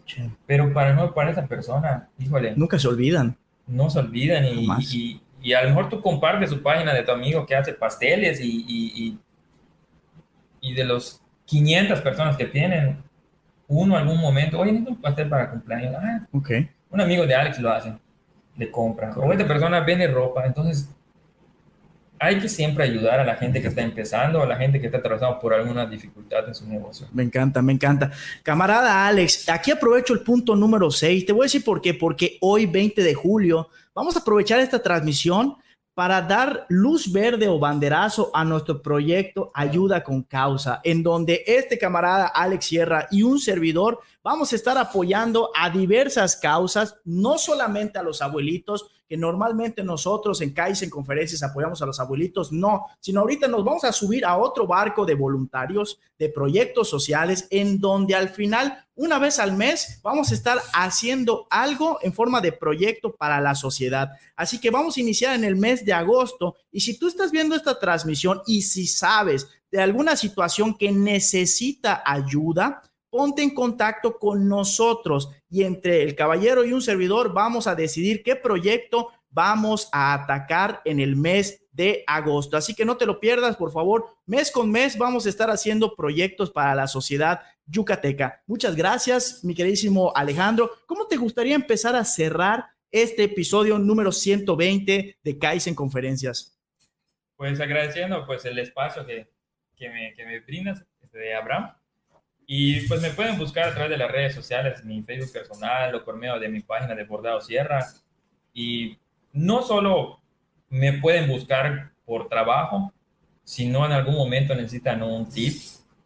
pero 0.47 0.73
para 0.73 0.95
no 0.95 1.13
para 1.13 1.31
esa 1.31 1.47
persona, 1.47 2.09
híjole. 2.19 2.55
Nunca 2.57 2.79
se 2.79 2.89
olvidan. 2.89 3.37
No 3.67 3.91
se 3.91 3.99
olvidan 3.99 4.45
y, 4.47 4.67
y, 4.79 5.21
y, 5.43 5.53
a 5.53 5.63
lo 5.63 5.69
mejor 5.69 5.89
tú 5.89 6.01
compartes 6.01 6.51
su 6.51 6.63
página 6.63 6.95
de 6.95 7.03
tu 7.03 7.13
amigo 7.13 7.45
que 7.45 7.55
hace 7.55 7.75
pasteles 7.75 8.41
y, 8.41 8.65
y 8.69 9.19
de 10.75 10.85
los 10.85 11.21
500 11.47 12.01
personas 12.01 12.37
que 12.37 12.47
tienen, 12.47 13.03
uno 13.69 13.97
algún 13.97 14.21
momento, 14.21 14.59
oye, 14.59 14.73
necesito 14.73 14.93
un 14.93 15.01
pastel 15.01 15.29
para 15.29 15.51
cumpleaños. 15.51 15.95
Ah, 15.97 16.27
okay. 16.33 16.69
Un 16.91 17.01
amigo 17.01 17.27
de 17.27 17.35
Alex 17.35 17.59
lo 17.59 17.71
hace, 17.71 17.95
le 18.57 18.71
compra. 18.71 19.13
O 19.17 19.33
esta 19.33 19.47
persona 19.47 19.81
vende 19.81 20.07
ropa. 20.07 20.47
Entonces, 20.47 20.89
hay 22.19 22.39
que 22.39 22.49
siempre 22.49 22.85
ayudar 22.85 23.21
a 23.21 23.25
la 23.25 23.37
gente 23.37 23.61
que 23.61 23.69
está 23.69 23.83
empezando, 23.83 24.43
a 24.43 24.47
la 24.47 24.57
gente 24.57 24.81
que 24.81 24.87
está 24.87 24.99
atravesando 24.99 25.39
por 25.39 25.53
alguna 25.53 25.87
dificultad 25.87 26.49
en 26.49 26.55
su 26.55 26.67
negocio. 26.67 27.07
Me 27.13 27.23
encanta, 27.23 27.61
me 27.61 27.73
encanta. 27.73 28.11
Camarada 28.43 29.07
Alex, 29.07 29.49
aquí 29.49 29.71
aprovecho 29.71 30.15
el 30.15 30.21
punto 30.21 30.57
número 30.57 30.91
6. 30.91 31.27
Te 31.27 31.33
voy 31.33 31.43
a 31.43 31.47
decir 31.47 31.65
por 31.65 31.81
qué. 31.81 31.95
Porque 31.95 32.39
hoy, 32.41 32.67
20 32.67 33.03
de 33.03 33.15
julio, 33.15 33.69
vamos 33.95 34.17
a 34.17 34.21
aprovechar 34.21 34.61
esta 34.61 34.83
transmisión 34.83 35.57
para 35.97 36.21
dar 36.21 36.67
luz 36.69 37.11
verde 37.11 37.49
o 37.49 37.59
banderazo 37.59 38.31
a 38.35 38.45
nuestro 38.45 38.83
proyecto 38.83 39.51
Ayuda 39.55 40.05
con 40.05 40.23
Causa, 40.23 40.83
en 40.85 41.03
donde 41.03 41.43
este 41.47 41.79
camarada 41.79 42.27
Alex 42.27 42.67
Sierra 42.67 43.09
y 43.11 43.23
un 43.23 43.39
servidor 43.39 44.01
vamos 44.27 44.53
a 44.53 44.57
estar 44.57 44.77
apoyando 44.77 45.53
a 45.55 45.71
diversas 45.71 46.35
causas, 46.35 46.97
no 47.05 47.39
solamente 47.39 47.97
a 48.01 48.03
los 48.03 48.21
abuelitos, 48.21 48.91
que 49.09 49.17
normalmente 49.17 49.85
nosotros 49.85 50.41
en 50.41 50.53
CAIS, 50.53 50.83
en 50.83 50.91
conferencias, 50.91 51.45
apoyamos 51.45 51.81
a 51.81 51.87
los 51.87 52.01
abuelitos, 52.01 52.51
no, 52.51 52.87
sino 52.99 53.21
ahorita 53.21 53.47
nos 53.47 53.65
vamos 53.65 53.85
a 53.85 53.93
subir 53.93 54.25
a 54.25 54.37
otro 54.37 54.67
barco 54.67 55.07
de 55.07 55.15
voluntarios, 55.15 56.01
de 56.19 56.29
proyectos 56.29 56.91
sociales, 56.91 57.47
en 57.51 57.79
donde 57.79 58.17
al 58.17 58.29
final, 58.29 58.85
una 58.97 59.21
vez 59.21 59.39
al 59.39 59.57
mes, 59.57 60.01
vamos 60.03 60.33
a 60.33 60.35
estar 60.35 60.59
haciendo 60.75 61.47
algo 61.49 62.01
en 62.03 62.13
forma 62.13 62.41
de 62.41 62.51
proyecto 62.51 63.15
para 63.15 63.41
la 63.41 63.55
sociedad. 63.55 64.11
Así 64.35 64.61
que 64.61 64.71
vamos 64.73 64.97
a 64.97 65.03
iniciar 65.03 65.37
en 65.37 65.45
el 65.45 65.55
mes 65.55 65.85
de 65.85 65.93
agosto. 65.93 66.57
Y 66.73 66.81
si 66.81 66.99
tú 66.99 67.07
estás 67.07 67.31
viendo 67.31 67.55
esta 67.55 67.79
transmisión 67.79 68.43
y 68.45 68.63
si 68.63 68.89
sabes 68.89 69.47
de 69.71 69.81
alguna 69.81 70.17
situación 70.17 70.77
que 70.77 70.91
necesita 70.91 72.03
ayuda, 72.05 72.83
ponte 73.11 73.43
en 73.43 73.55
contacto 73.55 74.19
con 74.19 74.49
nosotros 74.49 75.31
y 75.49 75.63
entre 75.63 76.03
el 76.03 76.15
caballero 76.15 76.65
y 76.65 76.73
un 76.73 76.83
servidor 76.83 77.33
vamos 77.33 77.67
a 77.67 77.75
decidir 77.75 78.23
qué 78.23 78.37
proyecto 78.37 79.09
vamos 79.31 79.89
a 79.93 80.15
atacar 80.15 80.81
en 80.85 80.99
el 80.99 81.15
mes 81.15 81.67
de 81.71 82.05
agosto. 82.07 82.57
Así 82.57 82.75
que 82.75 82.87
no 82.87 82.97
te 82.97 83.05
lo 83.05 83.21
pierdas, 83.21 83.57
por 83.57 83.71
favor. 83.71 84.07
Mes 84.25 84.51
con 84.51 84.71
mes 84.71 84.97
vamos 84.97 85.27
a 85.27 85.29
estar 85.29 85.51
haciendo 85.51 85.95
proyectos 85.95 86.51
para 86.51 86.75
la 86.75 86.87
sociedad 86.87 87.43
yucateca. 87.67 88.43
Muchas 88.47 88.75
gracias, 88.75 89.45
mi 89.45 89.55
queridísimo 89.55 90.11
Alejandro. 90.15 90.71
¿Cómo 90.87 91.07
te 91.07 91.17
gustaría 91.17 91.55
empezar 91.55 91.95
a 91.95 92.05
cerrar 92.05 92.65
este 92.91 93.25
episodio 93.25 93.79
número 93.79 94.11
120 94.11 95.19
de 95.23 95.39
CAIS 95.39 95.67
en 95.67 95.75
Conferencias? 95.75 96.59
Pues 97.37 97.61
agradeciendo 97.61 98.27
pues 98.27 98.45
el 98.47 98.59
espacio 98.59 99.05
que, 99.05 99.29
me, 99.79 100.15
que 100.15 100.25
me 100.25 100.41
brindas, 100.41 100.83
este, 101.03 101.19
de 101.19 101.35
Abraham. 101.35 101.77
Y 102.47 102.87
pues 102.87 103.03
me 103.03 103.11
pueden 103.11 103.39
buscar 103.39 103.69
a 103.69 103.75
través 103.75 103.91
de 103.91 103.97
las 103.97 104.11
redes 104.11 104.35
sociales, 104.35 104.85
mi 104.85 105.03
Facebook 105.03 105.33
personal 105.33 105.95
o 105.95 106.05
por 106.05 106.17
medio 106.17 106.39
de 106.39 106.49
mi 106.49 106.61
página 106.61 106.95
de 106.95 107.05
Bordado 107.05 107.41
Sierra. 107.41 107.85
Y 108.55 108.99
no 109.33 109.63
solo 109.63 110.21
me 110.69 110.95
pueden 110.95 111.29
buscar 111.29 111.91
por 112.05 112.29
trabajo, 112.29 112.93
si 113.43 113.69
no 113.69 113.85
en 113.85 113.93
algún 113.93 114.15
momento 114.15 114.55
necesitan 114.55 115.03
un 115.03 115.29
tip 115.29 115.55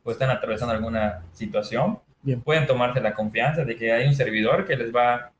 o 0.02 0.10
están 0.10 0.30
atravesando 0.30 0.74
alguna 0.74 1.24
situación, 1.32 1.98
pueden 2.44 2.66
tomarse 2.66 3.00
la 3.00 3.14
confianza 3.14 3.64
de 3.64 3.76
que 3.76 3.92
hay 3.92 4.06
un 4.06 4.14
servidor 4.14 4.66
que 4.66 4.76
les 4.76 4.94
va 4.94 5.14
a 5.14 5.32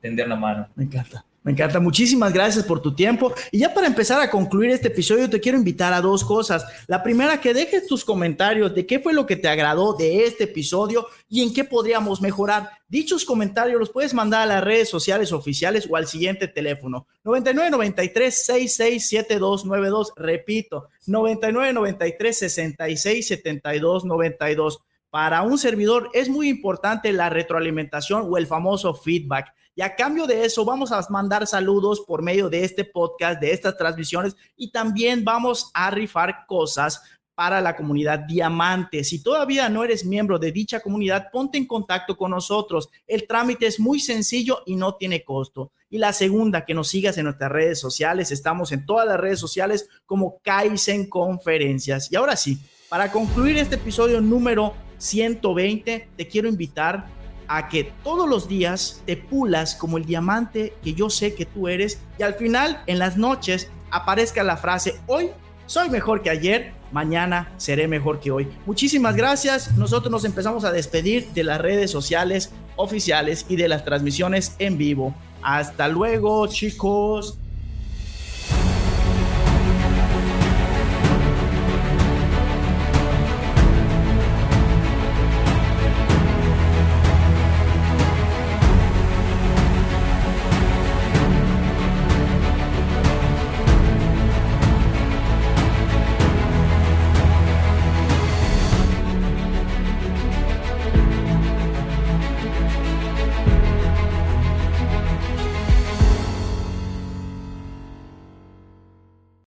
tender 0.00 0.28
la 0.28 0.36
mano. 0.36 0.68
Me 0.74 0.84
encanta. 0.84 1.24
Me 1.50 1.54
encanta. 1.54 1.80
Muchísimas 1.80 2.32
gracias 2.32 2.64
por 2.64 2.80
tu 2.80 2.94
tiempo. 2.94 3.34
Y 3.50 3.58
ya 3.58 3.74
para 3.74 3.88
empezar 3.88 4.20
a 4.20 4.30
concluir 4.30 4.70
este 4.70 4.86
episodio, 4.86 5.28
te 5.28 5.40
quiero 5.40 5.58
invitar 5.58 5.92
a 5.92 6.00
dos 6.00 6.22
cosas. 6.22 6.64
La 6.86 7.02
primera, 7.02 7.40
que 7.40 7.52
dejes 7.52 7.88
tus 7.88 8.04
comentarios 8.04 8.72
de 8.72 8.86
qué 8.86 9.00
fue 9.00 9.12
lo 9.12 9.26
que 9.26 9.34
te 9.34 9.48
agradó 9.48 9.94
de 9.94 10.26
este 10.26 10.44
episodio 10.44 11.08
y 11.28 11.42
en 11.42 11.52
qué 11.52 11.64
podríamos 11.64 12.20
mejorar. 12.20 12.70
Dichos 12.86 13.24
comentarios 13.24 13.80
los 13.80 13.90
puedes 13.90 14.14
mandar 14.14 14.42
a 14.42 14.46
las 14.46 14.62
redes 14.62 14.88
sociales 14.88 15.32
oficiales 15.32 15.88
o 15.90 15.96
al 15.96 16.06
siguiente 16.06 16.46
teléfono. 16.46 17.08
9993 17.24 18.46
667292. 18.46 20.12
Repito, 20.14 20.88
9993 21.06 22.38
667292. 22.38 24.84
Para 25.10 25.42
un 25.42 25.58
servidor 25.58 26.08
es 26.14 26.28
muy 26.28 26.48
importante 26.48 27.12
la 27.12 27.28
retroalimentación 27.28 28.28
o 28.30 28.36
el 28.36 28.46
famoso 28.46 28.94
feedback. 28.94 29.52
Y 29.74 29.82
a 29.82 29.96
cambio 29.96 30.26
de 30.26 30.44
eso, 30.44 30.64
vamos 30.64 30.92
a 30.92 31.04
mandar 31.10 31.46
saludos 31.48 32.02
por 32.06 32.22
medio 32.22 32.48
de 32.48 32.64
este 32.64 32.84
podcast, 32.84 33.40
de 33.40 33.50
estas 33.50 33.76
transmisiones 33.76 34.36
y 34.56 34.70
también 34.70 35.24
vamos 35.24 35.70
a 35.74 35.90
rifar 35.90 36.46
cosas 36.46 37.02
para 37.34 37.60
la 37.60 37.74
comunidad 37.74 38.20
Diamante. 38.20 39.02
Si 39.02 39.22
todavía 39.22 39.68
no 39.68 39.82
eres 39.82 40.04
miembro 40.04 40.38
de 40.38 40.52
dicha 40.52 40.78
comunidad, 40.78 41.28
ponte 41.32 41.58
en 41.58 41.66
contacto 41.66 42.16
con 42.16 42.30
nosotros. 42.30 42.90
El 43.06 43.26
trámite 43.26 43.66
es 43.66 43.80
muy 43.80 43.98
sencillo 43.98 44.62
y 44.66 44.76
no 44.76 44.94
tiene 44.94 45.24
costo. 45.24 45.72
Y 45.88 45.98
la 45.98 46.12
segunda, 46.12 46.64
que 46.64 46.74
nos 46.74 46.88
sigas 46.88 47.18
en 47.18 47.24
nuestras 47.24 47.50
redes 47.50 47.80
sociales. 47.80 48.30
Estamos 48.30 48.70
en 48.70 48.86
todas 48.86 49.08
las 49.08 49.18
redes 49.18 49.40
sociales 49.40 49.88
como 50.06 50.38
Kaizen 50.42 51.08
Conferencias. 51.08 52.12
Y 52.12 52.16
ahora 52.16 52.36
sí, 52.36 52.60
para 52.88 53.10
concluir 53.10 53.56
este 53.56 53.76
episodio 53.76 54.20
número 54.20 54.74
120, 55.00 56.08
te 56.16 56.28
quiero 56.28 56.48
invitar 56.48 57.08
a 57.48 57.68
que 57.68 57.92
todos 58.04 58.28
los 58.28 58.46
días 58.46 59.02
te 59.06 59.16
pulas 59.16 59.74
como 59.74 59.98
el 59.98 60.04
diamante 60.04 60.72
que 60.82 60.94
yo 60.94 61.10
sé 61.10 61.34
que 61.34 61.46
tú 61.46 61.66
eres 61.66 62.00
y 62.16 62.22
al 62.22 62.34
final 62.34 62.82
en 62.86 63.00
las 63.00 63.16
noches 63.16 63.70
aparezca 63.90 64.44
la 64.44 64.56
frase 64.56 65.00
hoy 65.08 65.30
soy 65.70 65.88
mejor 65.88 66.20
que 66.20 66.30
ayer, 66.30 66.72
mañana 66.90 67.52
seré 67.56 67.86
mejor 67.86 68.18
que 68.18 68.32
hoy. 68.32 68.48
Muchísimas 68.66 69.14
gracias. 69.14 69.76
Nosotros 69.76 70.10
nos 70.10 70.24
empezamos 70.24 70.64
a 70.64 70.72
despedir 70.72 71.28
de 71.28 71.44
las 71.44 71.60
redes 71.60 71.92
sociales 71.92 72.50
oficiales 72.74 73.46
y 73.48 73.54
de 73.54 73.68
las 73.68 73.84
transmisiones 73.84 74.56
en 74.58 74.76
vivo. 74.76 75.14
Hasta 75.42 75.86
luego, 75.86 76.44
chicos. 76.48 77.38